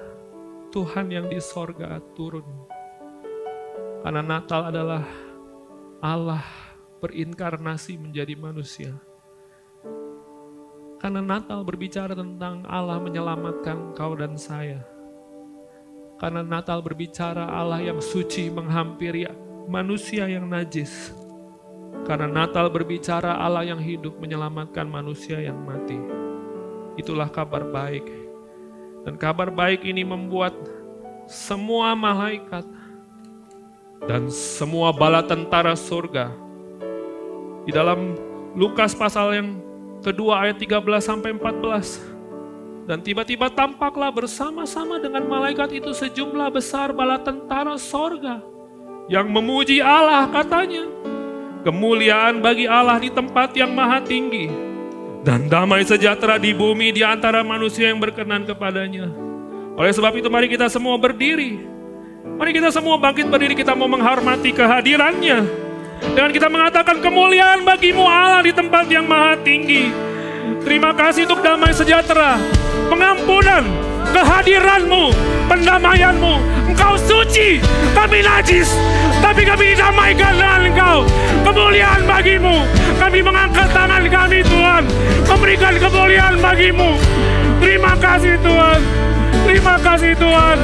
Tuhan 0.73 1.13
yang 1.13 1.29
di 1.29 1.37
sorga 1.37 2.01
turun. 2.17 2.49
Karena 4.01 4.25
Natal 4.25 4.73
adalah 4.73 5.05
Allah 6.01 6.41
berinkarnasi 7.05 8.01
menjadi 8.01 8.33
manusia. 8.41 8.97
Karena 10.97 11.21
Natal 11.21 11.61
berbicara 11.61 12.17
tentang 12.17 12.65
Allah 12.65 12.97
menyelamatkan 13.05 13.93
kau 13.93 14.17
dan 14.17 14.41
saya. 14.41 14.81
Karena 16.17 16.41
Natal 16.41 16.81
berbicara 16.81 17.53
Allah 17.53 17.85
yang 17.85 18.01
suci 18.01 18.49
menghampiri 18.49 19.29
manusia 19.69 20.25
yang 20.25 20.49
najis. 20.49 21.13
Karena 22.09 22.33
Natal 22.33 22.73
berbicara 22.73 23.37
Allah 23.37 23.69
yang 23.69 23.83
hidup 23.83 24.17
menyelamatkan 24.25 24.89
manusia 24.89 25.37
yang 25.37 25.61
mati. 25.69 26.01
Itulah 26.97 27.29
kabar 27.29 27.69
baik. 27.69 28.22
Dan 29.03 29.19
kabar 29.19 29.51
baik 29.51 29.83
ini 29.83 30.07
membuat 30.07 30.55
semua 31.27 31.95
malaikat 31.99 32.63
dan 34.07 34.31
semua 34.31 34.91
bala 34.91 35.23
tentara 35.23 35.75
surga 35.79 36.31
di 37.63 37.71
dalam 37.71 38.19
Lukas 38.53 38.93
pasal 38.93 39.33
yang 39.33 39.49
kedua 40.03 40.45
ayat 40.45 40.59
13 40.61 40.83
sampai 41.01 41.31
14. 41.35 42.13
Dan 42.83 42.99
tiba-tiba 42.99 43.47
tampaklah 43.47 44.11
bersama-sama 44.11 44.99
dengan 44.99 45.23
malaikat 45.25 45.71
itu 45.79 45.95
sejumlah 45.95 46.51
besar 46.51 46.91
bala 46.91 47.17
tentara 47.23 47.79
sorga 47.79 48.43
yang 49.07 49.31
memuji 49.31 49.79
Allah 49.79 50.27
katanya. 50.31 50.91
Kemuliaan 51.63 52.43
bagi 52.43 52.67
Allah 52.67 52.99
di 52.99 53.07
tempat 53.07 53.55
yang 53.55 53.71
maha 53.71 54.03
tinggi 54.03 54.72
dan 55.23 55.47
damai 55.47 55.87
sejahtera 55.87 56.37
di 56.37 56.51
bumi 56.51 56.91
di 56.91 57.03
antara 57.07 57.47
manusia 57.47 57.91
yang 57.91 58.03
berkenan 58.03 58.43
kepadanya. 58.43 59.07
Oleh 59.79 59.95
sebab 59.95 60.19
itu 60.19 60.29
mari 60.29 60.51
kita 60.51 60.67
semua 60.67 60.99
berdiri. 60.99 61.63
Mari 62.23 62.51
kita 62.55 62.75
semua 62.75 62.99
bangkit 62.99 63.31
berdiri 63.31 63.55
kita 63.55 63.73
mau 63.73 63.87
menghormati 63.87 64.51
kehadirannya. 64.51 65.39
Dengan 66.03 66.31
kita 66.35 66.51
mengatakan 66.51 66.99
kemuliaan 66.99 67.63
bagimu 67.63 68.03
Allah 68.03 68.43
di 68.43 68.51
tempat 68.51 68.91
yang 68.91 69.07
maha 69.07 69.39
tinggi. 69.47 69.95
Terima 70.67 70.91
kasih 70.91 71.31
untuk 71.31 71.43
damai 71.43 71.71
sejahtera, 71.71 72.39
pengampunan, 72.91 73.63
kehadiranmu, 74.11 75.15
pendamaianmu. 75.47 76.35
Engkau 76.73 76.99
suci, 76.99 77.63
kami 77.95 78.25
najis, 78.25 78.75
tapi 79.23 79.47
kami 79.47 79.77
didamaikan 79.77 80.35
dengan 80.35 80.61
engkau. 80.67 80.99
Kemuliaan 81.47 82.03
bagimu. 82.09 82.67
Kami 82.99 83.19
mengangkat 83.23 83.69
tangan 83.71 84.05
kami 84.09 84.41
Tuhan, 84.43 84.83
memberikan 85.29 85.75
kemuliaan 85.79 86.37
bagimu. 86.43 86.99
Terima 87.63 87.95
kasih 88.01 88.35
Tuhan. 88.43 88.81
Terima 89.47 89.75
kasih 89.79 90.13
Tuhan. 90.19 90.59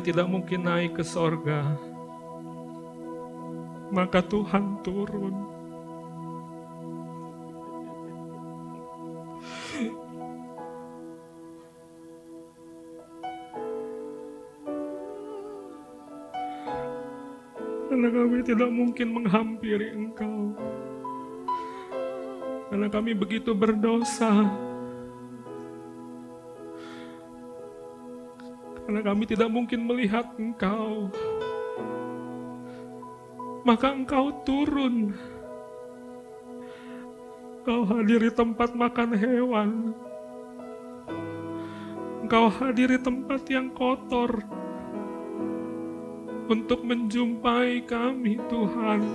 Manusia 0.00 0.16
tidak 0.16 0.32
mungkin 0.32 0.60
naik 0.64 0.96
ke 0.96 1.04
sorga. 1.04 1.76
Maka 3.92 4.24
Tuhan 4.24 4.80
turun. 4.80 5.36
Karena 17.90 18.08
kami 18.08 18.38
tidak 18.46 18.70
mungkin 18.72 19.08
menghampiri 19.12 19.92
Engkau. 19.92 20.56
Karena 22.72 22.88
kami 22.88 23.12
begitu 23.12 23.52
berdosa. 23.52 24.69
Karena 28.90 29.06
kami 29.06 29.22
tidak 29.22 29.46
mungkin 29.54 29.86
melihat 29.86 30.26
Engkau. 30.34 31.14
Maka 33.62 33.94
Engkau 33.94 34.42
turun. 34.42 35.14
Engkau 37.62 37.86
hadiri 37.86 38.34
tempat 38.34 38.74
makan 38.74 39.14
hewan. 39.14 39.70
Engkau 42.26 42.50
hadiri 42.50 42.98
tempat 42.98 43.46
yang 43.46 43.70
kotor. 43.70 44.42
Untuk 46.50 46.82
menjumpai 46.82 47.86
kami 47.86 48.42
Tuhan. 48.50 49.06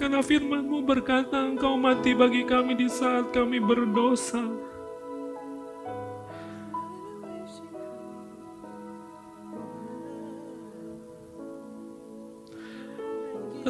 Karena 0.00 0.24
firman-Mu 0.24 0.88
berkata 0.88 1.36
Engkau 1.36 1.76
mati 1.76 2.16
bagi 2.16 2.48
kami 2.48 2.80
di 2.80 2.88
saat 2.88 3.28
kami 3.28 3.60
berdosa. 3.60 4.69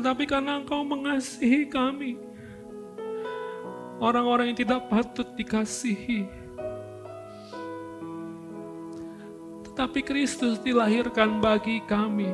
Tetapi 0.00 0.24
karena 0.24 0.56
Engkau 0.56 0.80
mengasihi 0.80 1.68
kami, 1.68 2.16
orang-orang 4.00 4.48
yang 4.48 4.64
tidak 4.64 4.88
patut 4.88 5.28
dikasihi, 5.36 6.24
tetapi 9.68 10.00
Kristus 10.00 10.56
dilahirkan 10.64 11.36
bagi 11.36 11.84
kami. 11.84 12.32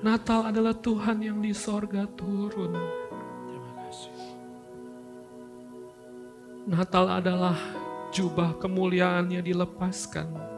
Natal 0.00 0.56
adalah 0.56 0.72
Tuhan 0.72 1.20
yang 1.20 1.44
di 1.44 1.52
sorga 1.52 2.08
turun. 2.08 2.80
Natal 6.64 7.12
adalah 7.12 7.60
jubah 8.08 8.56
kemuliaannya 8.56 9.44
dilepaskan. 9.44 10.57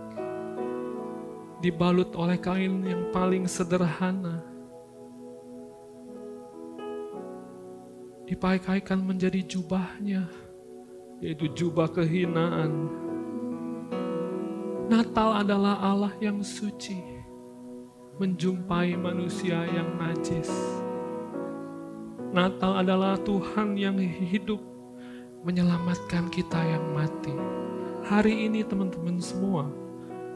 Dibalut 1.61 2.17
oleh 2.17 2.41
kain 2.41 2.81
yang 2.89 3.13
paling 3.13 3.45
sederhana. 3.45 4.41
Dipakai-kaikan 8.25 9.05
menjadi 9.05 9.45
jubahnya, 9.45 10.25
yaitu 11.21 11.53
jubah 11.53 11.93
kehinaan. 11.93 12.89
Natal 14.89 15.45
adalah 15.45 15.77
Allah 15.85 16.17
yang 16.25 16.41
suci, 16.41 16.97
menjumpai 18.17 18.97
manusia 18.97 19.61
yang 19.69 20.01
najis. 20.01 20.49
Natal 22.33 22.81
adalah 22.81 23.21
Tuhan 23.21 23.77
yang 23.77 24.01
hidup 24.01 24.65
menyelamatkan 25.45 26.33
kita 26.33 26.57
yang 26.57 26.89
mati. 26.97 27.37
Hari 28.09 28.49
ini 28.49 28.65
teman-teman 28.65 29.21
semua, 29.21 29.69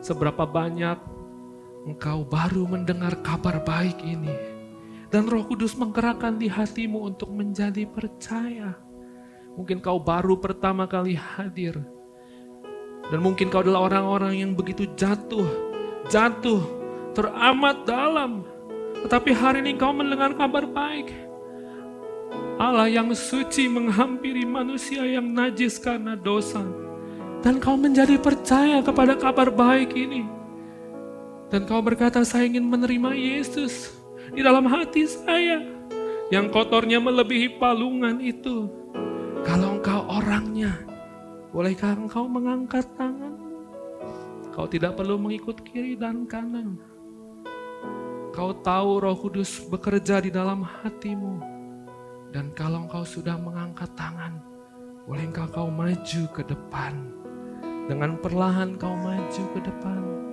seberapa 0.05 0.45
banyak 0.45 1.14
engkau 1.85 2.25
baru 2.25 2.65
mendengar 2.65 3.21
kabar 3.21 3.61
baik 3.61 4.01
ini. 4.01 4.33
Dan 5.13 5.31
roh 5.31 5.47
kudus 5.47 5.79
menggerakkan 5.79 6.41
di 6.41 6.51
hatimu 6.51 7.07
untuk 7.15 7.31
menjadi 7.31 7.87
percaya. 7.87 8.75
Mungkin 9.55 9.79
kau 9.79 10.03
baru 10.03 10.35
pertama 10.43 10.91
kali 10.91 11.15
hadir. 11.15 11.79
Dan 13.13 13.23
mungkin 13.23 13.47
kau 13.47 13.63
adalah 13.63 13.87
orang-orang 13.87 14.43
yang 14.43 14.53
begitu 14.59 14.91
jatuh, 14.99 15.47
jatuh, 16.11 16.59
teramat 17.15 17.87
dalam. 17.87 18.43
Tetapi 19.07 19.31
hari 19.31 19.63
ini 19.63 19.79
kau 19.79 19.95
mendengar 19.95 20.35
kabar 20.35 20.67
baik. 20.67 21.15
Allah 22.59 22.91
yang 22.91 23.15
suci 23.15 23.71
menghampiri 23.71 24.43
manusia 24.43 25.07
yang 25.07 25.31
najis 25.31 25.79
karena 25.79 26.19
dosa. 26.19 26.65
Dan 27.39 27.63
kau 27.63 27.79
menjadi 27.79 28.19
percaya 28.19 28.83
kepada 28.83 29.15
kabar 29.15 29.53
baik 29.53 29.95
ini. 29.95 30.34
Dan 31.55 31.71
kau 31.71 31.79
berkata, 31.79 32.27
saya 32.27 32.51
ingin 32.51 32.67
menerima 32.67 33.15
Yesus 33.15 33.95
di 34.35 34.43
dalam 34.43 34.67
hati 34.67 35.07
saya. 35.07 35.63
Yang 36.27 36.51
kotornya 36.51 36.99
melebihi 36.99 37.63
palungan 37.63 38.19
itu. 38.19 38.67
Kalau 39.47 39.79
engkau 39.79 40.03
orangnya, 40.11 40.83
bolehkah 41.55 41.95
engkau 41.95 42.27
mengangkat 42.27 42.83
tangan? 42.99 43.39
Kau 44.51 44.67
tidak 44.67 44.99
perlu 44.99 45.15
mengikut 45.15 45.63
kiri 45.63 45.95
dan 45.95 46.27
kanan. 46.27 46.75
Kau 48.35 48.51
tahu 48.59 48.99
roh 48.99 49.15
kudus 49.15 49.63
bekerja 49.71 50.27
di 50.27 50.35
dalam 50.35 50.67
hatimu. 50.67 51.39
Dan 52.35 52.51
kalau 52.59 52.91
engkau 52.91 53.07
sudah 53.07 53.39
mengangkat 53.39 53.95
tangan, 53.95 54.43
bolehkah 55.07 55.47
kau 55.55 55.71
maju 55.71 56.23
ke 56.35 56.43
depan? 56.51 57.15
Dengan 57.87 58.19
perlahan 58.19 58.75
kau 58.75 58.99
maju 58.99 59.43
ke 59.55 59.63
depan. 59.63 60.24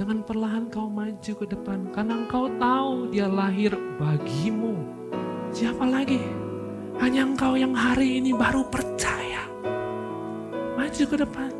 Dengan 0.00 0.24
perlahan 0.24 0.72
kau 0.72 0.88
maju 0.88 1.32
ke 1.36 1.44
depan, 1.44 1.92
karena 1.92 2.24
engkau 2.24 2.48
tahu 2.56 3.12
dia 3.12 3.28
lahir 3.28 3.76
bagimu. 4.00 4.80
Siapa 5.52 5.84
lagi? 5.84 6.24
Hanya 6.96 7.28
engkau 7.28 7.52
yang 7.52 7.76
hari 7.76 8.16
ini 8.16 8.32
baru 8.32 8.64
percaya. 8.64 9.44
Maju 10.72 11.04
ke 11.04 11.16
depan. 11.20 11.52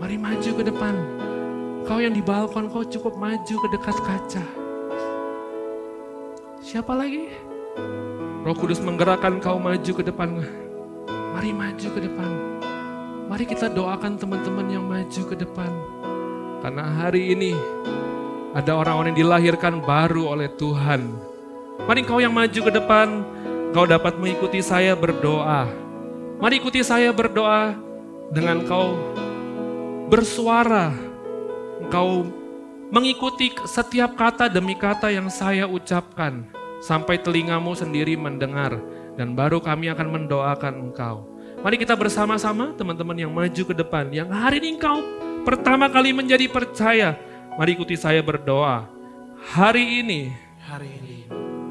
Mari 0.00 0.16
maju 0.16 0.48
ke 0.48 0.62
depan. 0.64 0.94
Kau 1.84 2.00
yang 2.00 2.16
di 2.16 2.24
balkon, 2.24 2.72
kau 2.72 2.80
cukup 2.80 3.20
maju 3.20 3.54
ke 3.60 3.68
dekat 3.68 3.96
kaca. 4.08 4.44
Siapa 6.64 6.96
lagi? 6.96 7.28
Roh 8.48 8.56
Kudus 8.56 8.80
menggerakkan 8.80 9.44
kau 9.44 9.60
maju 9.60 9.92
ke 9.92 10.00
depan. 10.00 10.40
Mari 11.36 11.52
maju 11.52 11.88
ke 11.92 12.00
depan. 12.00 12.30
Mari 13.28 13.44
kita 13.44 13.68
doakan 13.68 14.16
teman-teman 14.16 14.72
yang 14.72 14.88
maju 14.88 15.20
ke 15.28 15.36
depan. 15.36 15.97
Karena 16.58 16.82
hari 16.82 17.38
ini 17.38 17.54
ada 18.50 18.74
orang-orang 18.74 19.14
yang 19.14 19.30
dilahirkan 19.30 19.78
baru 19.78 20.34
oleh 20.34 20.50
Tuhan. 20.58 21.06
Mari 21.86 22.02
kau 22.02 22.18
yang 22.18 22.34
maju 22.34 22.60
ke 22.60 22.72
depan, 22.74 23.22
kau 23.70 23.86
dapat 23.86 24.18
mengikuti 24.18 24.58
saya 24.58 24.98
berdoa. 24.98 25.70
Mari 26.42 26.58
ikuti 26.58 26.82
saya 26.82 27.14
berdoa 27.14 27.78
dengan 28.34 28.66
kau 28.66 28.98
bersuara. 30.10 30.90
Engkau 31.78 32.26
mengikuti 32.90 33.54
setiap 33.62 34.18
kata 34.18 34.50
demi 34.50 34.74
kata 34.74 35.14
yang 35.14 35.30
saya 35.30 35.70
ucapkan. 35.70 36.42
Sampai 36.82 37.22
telingamu 37.22 37.74
sendiri 37.78 38.18
mendengar. 38.18 38.78
Dan 39.14 39.34
baru 39.34 39.62
kami 39.62 39.90
akan 39.90 40.08
mendoakan 40.14 40.74
engkau. 40.90 41.26
Mari 41.58 41.74
kita 41.78 41.98
bersama-sama 41.98 42.70
teman-teman 42.74 43.18
yang 43.18 43.34
maju 43.34 43.62
ke 43.62 43.74
depan. 43.74 44.10
Yang 44.14 44.30
hari 44.30 44.62
ini 44.62 44.78
engkau 44.78 45.02
pertama 45.48 45.88
kali 45.88 46.12
menjadi 46.12 46.44
percaya. 46.44 47.16
Mari 47.56 47.72
ikuti 47.72 47.96
saya 47.96 48.20
berdoa. 48.20 48.84
Hari 49.56 50.04
ini, 50.04 50.28
Hari 50.68 50.88
ini, 51.00 51.16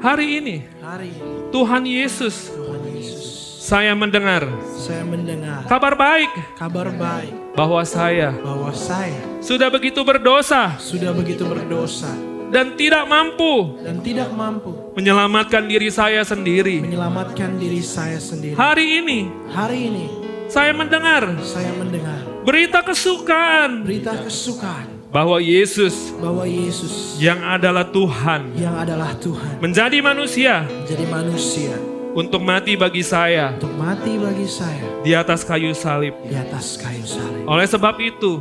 hari 0.02 0.26
ini 0.42 0.56
hari 0.82 1.14
ini, 1.14 1.54
Tuhan 1.54 1.86
Yesus 1.86 2.50
Tuhan 2.50 2.82
Yesus, 2.90 3.30
saya 3.62 3.94
mendengar. 3.94 4.42
Saya 4.74 5.06
mendengar. 5.06 5.62
Kabar 5.70 5.94
baik. 5.94 6.32
Kabar 6.58 6.90
baik. 6.90 7.30
Bahwa 7.54 7.78
saya 7.86 8.34
bahwa 8.42 8.74
saya 8.74 9.14
sudah 9.38 9.70
begitu 9.70 10.02
berdosa. 10.02 10.74
sudah 10.82 11.14
begitu 11.14 11.46
berdosa. 11.46 12.10
Dan 12.48 12.74
tidak 12.74 13.04
mampu 13.06 13.78
dan 13.84 14.00
tidak 14.02 14.32
mampu 14.32 14.72
menyelamatkan 14.96 15.68
diri 15.68 15.92
saya 15.92 16.24
sendiri. 16.26 16.82
menyelamatkan 16.82 17.54
diri 17.60 17.78
saya 17.84 18.18
sendiri. 18.18 18.58
Hari 18.58 19.04
ini 19.04 19.30
Hari 19.54 19.78
ini 19.78 20.06
saya 20.50 20.72
mendengar. 20.74 21.28
saya 21.44 21.70
mendengar 21.76 22.27
berita 22.48 22.80
kesukaan. 22.80 23.84
Berita 23.84 24.16
kesukaan. 24.24 24.88
Bahwa 25.12 25.36
Yesus 25.40 26.12
bahwa 26.20 26.44
Yesus 26.48 27.16
yang 27.20 27.40
adalah 27.44 27.84
Tuhan. 27.88 28.56
yang 28.56 28.76
adalah 28.76 29.12
Tuhan. 29.16 29.60
Menjadi 29.60 30.00
manusia. 30.00 30.64
Menjadi 30.64 31.04
manusia. 31.08 31.76
Untuk 32.16 32.40
mati 32.40 32.76
bagi 32.76 33.04
saya. 33.04 33.52
Untuk 33.56 33.72
mati 33.76 34.16
bagi 34.16 34.48
saya. 34.48 34.84
Di 35.04 35.12
atas 35.12 35.44
kayu 35.44 35.76
salib. 35.76 36.16
di 36.24 36.36
atas 36.36 36.80
kayu 36.80 37.04
salib. 37.04 37.44
Oleh 37.44 37.68
sebab 37.68 37.96
itu, 38.00 38.40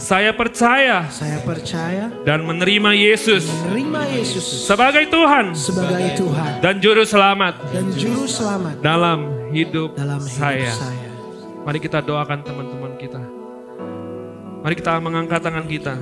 saya 0.00 0.32
percaya 0.32 1.04
Saya 1.12 1.44
percaya 1.44 2.08
dan 2.24 2.40
menerima 2.40 2.96
Yesus 2.96 3.44
menerima 3.68 4.00
Yesus 4.16 4.64
sebagai 4.64 5.04
Tuhan. 5.12 5.52
sebagai 5.52 6.16
Tuhan. 6.16 6.52
Dan 6.64 6.80
juru 6.80 7.04
selamat 7.04 7.54
dan 7.68 7.84
juru 7.92 8.24
selamat 8.24 8.80
dalam 8.80 9.28
hidup 9.52 9.92
dalam 10.00 10.20
hidup 10.24 10.32
saya. 10.40 10.72
saya. 10.72 11.10
Mari 11.60 11.76
kita 11.76 12.00
doakan 12.00 12.40
teman-teman 12.40 12.79
kita. 13.00 13.22
Mari 14.60 14.74
kita 14.76 15.00
mengangkat 15.00 15.40
tangan 15.40 15.64
kita. 15.64 15.96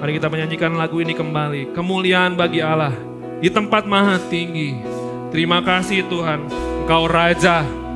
Mari 0.00 0.16
kita 0.16 0.32
menyanyikan 0.32 0.72
lagu 0.80 1.04
ini 1.04 1.12
kembali. 1.12 1.76
Kemuliaan 1.76 2.40
bagi 2.40 2.64
Allah 2.64 2.96
di 3.44 3.52
tempat 3.52 3.84
maha 3.84 4.16
tinggi. 4.32 4.80
Terima 5.28 5.60
kasih 5.60 6.08
Tuhan, 6.08 6.48
Engkau 6.88 7.04
Raja. 7.04 7.87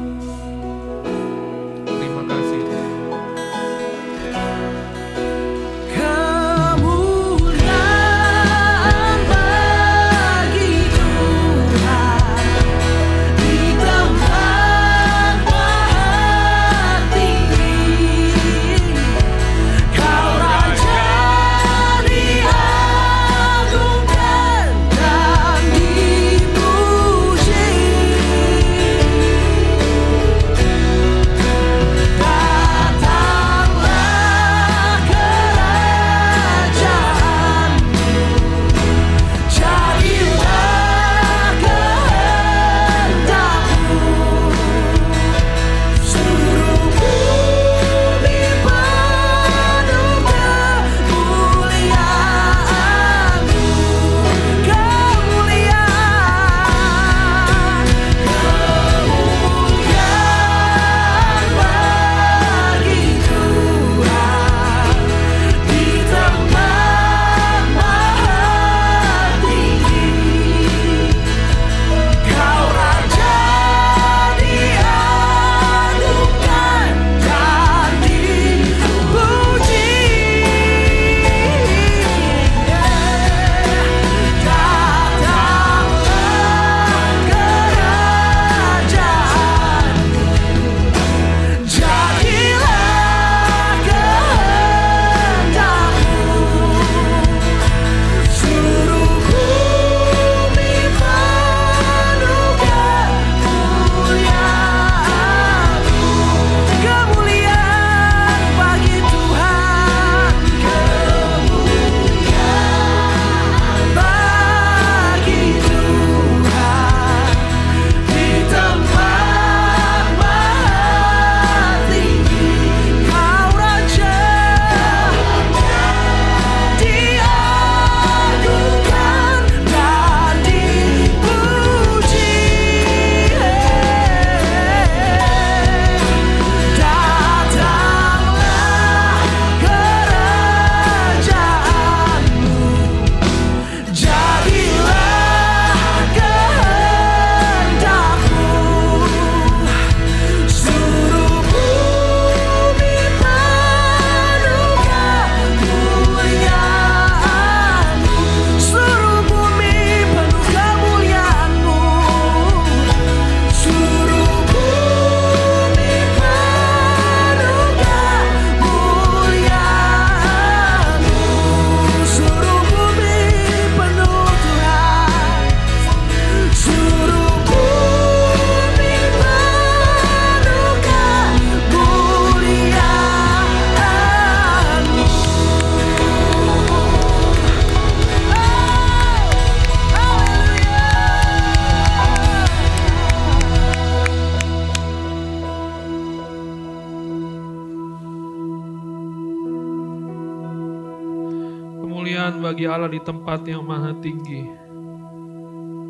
Di 203.03 203.11
tempat 203.11 203.43
yang 203.51 203.67
maha 203.67 203.91
tinggi. 203.99 204.47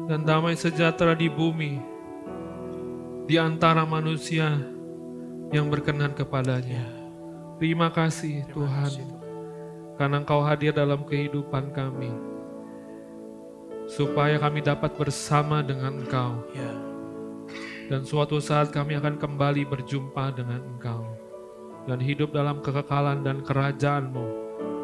Dan 0.08 0.24
damai 0.24 0.56
sejahtera 0.56 1.12
di 1.12 1.28
bumi. 1.28 1.76
Di 3.28 3.36
antara 3.36 3.84
manusia 3.84 4.56
yang 5.52 5.68
berkenan 5.68 6.16
kepadanya. 6.16 6.88
Terima 7.60 7.92
kasih 7.92 8.48
Tuhan. 8.48 9.20
Karena 10.00 10.24
Engkau 10.24 10.40
hadir 10.40 10.72
dalam 10.72 11.04
kehidupan 11.04 11.76
kami. 11.76 12.08
Supaya 13.92 14.40
kami 14.40 14.64
dapat 14.64 14.96
bersama 14.96 15.60
dengan 15.60 16.00
Engkau. 16.00 16.48
Ya. 16.56 16.72
Dan 17.92 18.08
suatu 18.08 18.40
saat 18.40 18.72
kami 18.72 18.96
akan 18.96 19.20
kembali 19.20 19.68
berjumpa 19.68 20.32
dengan 20.32 20.64
Engkau. 20.64 21.12
Dan 21.84 22.00
hidup 22.00 22.32
dalam 22.32 22.64
kekekalan 22.64 23.20
dan 23.20 23.44
kerajaan-Mu 23.44 24.26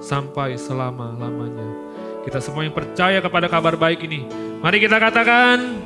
sampai 0.05 0.61
selama-lamanya. 0.61 1.88
Kita 2.25 2.39
semua 2.43 2.67
yang 2.67 2.75
percaya 2.75 3.23
kepada 3.23 3.47
kabar 3.49 3.79
baik 3.79 4.05
ini, 4.05 4.27
mari 4.61 4.83
kita 4.83 4.99
katakan 5.01 5.81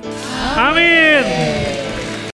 amin. 0.57 1.82